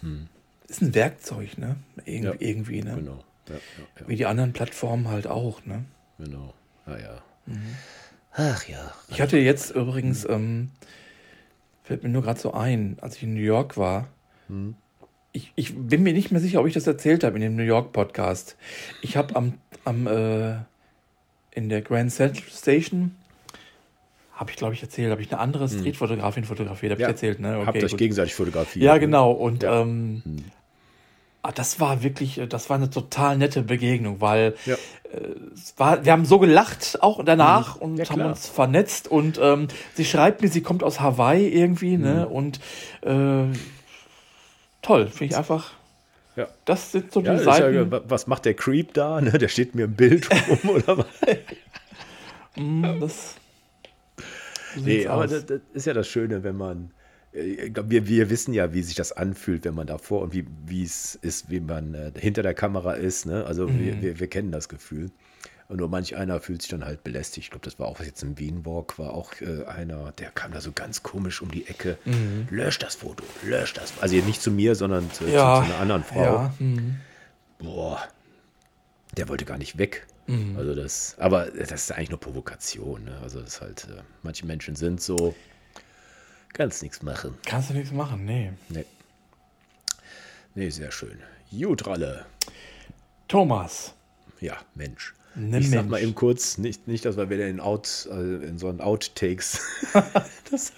[0.00, 0.28] hm.
[0.68, 1.76] Ist ein Werkzeug, ne?
[2.04, 2.94] Irg ja, irgendwie, ne?
[2.94, 3.24] Genau.
[3.48, 5.84] Ja, ja, Wie die anderen Plattformen halt auch, ne?
[6.18, 6.54] Genau.
[6.86, 7.22] Ah ja.
[7.46, 7.74] Mhm.
[8.32, 8.92] Ach ja.
[9.08, 10.70] Ich hatte jetzt übrigens, ähm,
[11.82, 14.08] fällt mir nur gerade so ein, als ich in New York war,
[14.48, 14.76] mhm.
[15.32, 17.64] ich, ich bin mir nicht mehr sicher, ob ich das erzählt habe in dem New
[17.64, 18.56] York Podcast.
[19.02, 20.54] Ich habe am, am äh,
[21.50, 23.16] in der Grand Central Station
[24.40, 25.78] habe ich, glaube ich, erzählt, habe ich eine andere hm.
[25.78, 27.08] Streetfotografin fotografiert, habe ja.
[27.08, 27.40] ich erzählt.
[27.40, 27.58] Ne?
[27.58, 28.82] Okay, Habt euch gegenseitig fotografiert.
[28.82, 29.32] Ja, genau.
[29.32, 29.82] Und ja.
[29.82, 30.44] ähm, hm.
[31.42, 34.76] ah, das war wirklich, das war eine total nette Begegnung, weil ja.
[35.12, 35.34] äh,
[35.76, 37.82] war, wir haben so gelacht auch danach hm.
[37.82, 39.08] und haben uns vernetzt.
[39.08, 42.22] Und ähm, sie schreibt mir, sie kommt aus Hawaii irgendwie, ne?
[42.22, 42.32] Hm.
[42.32, 42.60] Und
[43.02, 43.54] äh,
[44.80, 45.72] toll, finde ich einfach
[46.34, 46.48] Ja.
[46.64, 47.74] Das sind so die Ja, Seiten.
[47.74, 49.20] ja, wa- was macht der Creep da?
[49.20, 49.32] Ne?
[49.32, 51.06] Der steht mir im Bild rum oder was?
[52.56, 53.34] Mm, das
[54.76, 56.90] so Nee, aber das, das ist ja das Schöne, wenn man.
[57.32, 60.46] äh, glaub, wir, wir wissen ja, wie sich das anfühlt, wenn man davor und wie,
[60.66, 63.26] wie es ist, wie man äh, hinter der Kamera ist.
[63.26, 63.44] Ne?
[63.46, 63.78] Also Mhm.
[63.80, 65.10] wir, wir, wir kennen das Gefühl.
[65.68, 67.44] Und nur manch einer fühlt sich dann halt belästigt.
[67.46, 70.30] Ich glaube, das war auch was jetzt im Wien Walk, war auch äh, einer, der
[70.30, 71.96] kam da so ganz komisch um die Ecke.
[72.50, 73.92] Lösch das Foto, lösch das.
[74.00, 75.30] Also nicht zu mir, sondern zu, Mhm.
[75.30, 76.22] ja, zu, zu einer anderen Frau.
[76.24, 76.96] Ja, mm.
[77.60, 78.00] Boah,
[79.16, 80.06] der wollte gar nicht weg.
[80.30, 80.56] Mhm.
[80.56, 83.04] Also das, aber das ist eigentlich nur Provokation.
[83.04, 83.18] Ne?
[83.22, 85.34] Also das ist halt, äh, manche Menschen sind so,
[86.52, 87.36] kannst nichts machen.
[87.46, 88.52] Kannst du nichts machen, nee.
[88.68, 88.84] Nee.
[90.54, 91.18] Nee, sehr schön.
[91.50, 92.26] Gut, Ralle.
[93.28, 93.94] Thomas.
[94.40, 95.14] Ja, Mensch.
[95.34, 95.90] Ne ich sag Mensch.
[95.90, 99.60] mal eben kurz, nicht, nicht dass wir wieder in, Out, äh, in so einen Outtakes.
[100.50, 100.72] das,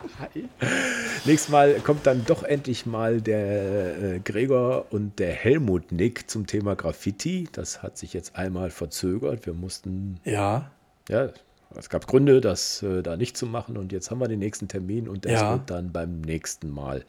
[1.24, 6.46] Nächstes Mal kommt dann doch endlich mal der äh, Gregor und der Helmut Nick zum
[6.46, 7.48] Thema Graffiti.
[7.52, 9.46] Das hat sich jetzt einmal verzögert.
[9.46, 10.70] Wir mussten Ja.
[11.08, 11.30] ja,
[11.74, 14.68] es gab Gründe, das äh, da nicht zu machen und jetzt haben wir den nächsten
[14.68, 15.52] Termin und das Ja.
[15.52, 17.04] wird dann beim nächsten Mal.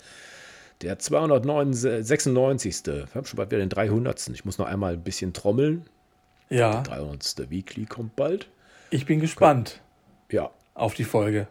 [0.81, 2.85] Der 296.
[2.85, 4.29] Wir haben schon bald wieder den 300.
[4.29, 5.85] Ich muss noch einmal ein bisschen trommeln.
[6.49, 6.81] Ja.
[6.83, 7.49] 300.
[7.49, 8.47] Weekly kommt bald.
[8.89, 9.81] Ich bin gespannt
[10.31, 11.47] Ja, auf die Folge.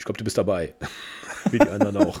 [0.00, 0.72] Ich glaube, du bist dabei.
[1.50, 2.20] Wie die anderen auch.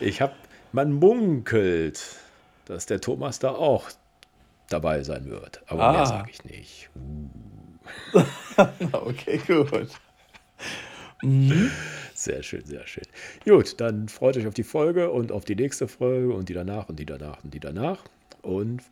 [0.00, 0.32] Ich habe,
[0.72, 2.02] man munkelt,
[2.66, 3.90] dass der Thomas da auch
[4.68, 5.62] dabei sein wird.
[5.68, 5.92] Aber Ah.
[5.92, 6.90] mehr sage ich nicht.
[8.92, 9.88] Okay, gut.
[12.14, 13.04] Sehr schön, sehr schön.
[13.44, 16.88] Gut, dann freut euch auf die Folge und auf die nächste Folge und die danach
[16.88, 18.02] und die danach und die danach.
[18.42, 18.82] Und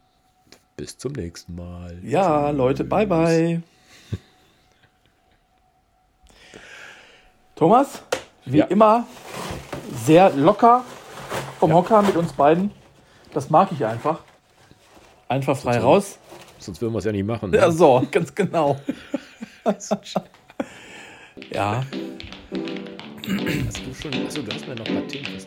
[0.76, 1.98] bis zum nächsten Mal.
[2.02, 3.62] Ja, Leute, bye bye.
[7.54, 8.02] Thomas,
[8.44, 8.66] wie Ja.
[8.66, 9.06] immer,
[10.04, 10.84] sehr locker
[11.60, 12.70] vom Hocker mit uns beiden.
[13.32, 14.20] Das mag ich einfach.
[15.28, 15.86] Einfach frei Total.
[15.86, 16.18] raus.
[16.58, 17.50] Sonst würden wir es ja nicht machen.
[17.50, 17.56] Ne?
[17.58, 18.78] Ja, so, ganz genau.
[21.52, 21.82] ja,
[23.66, 25.38] Hast du schon, achso, du hast mir noch ein paar Themen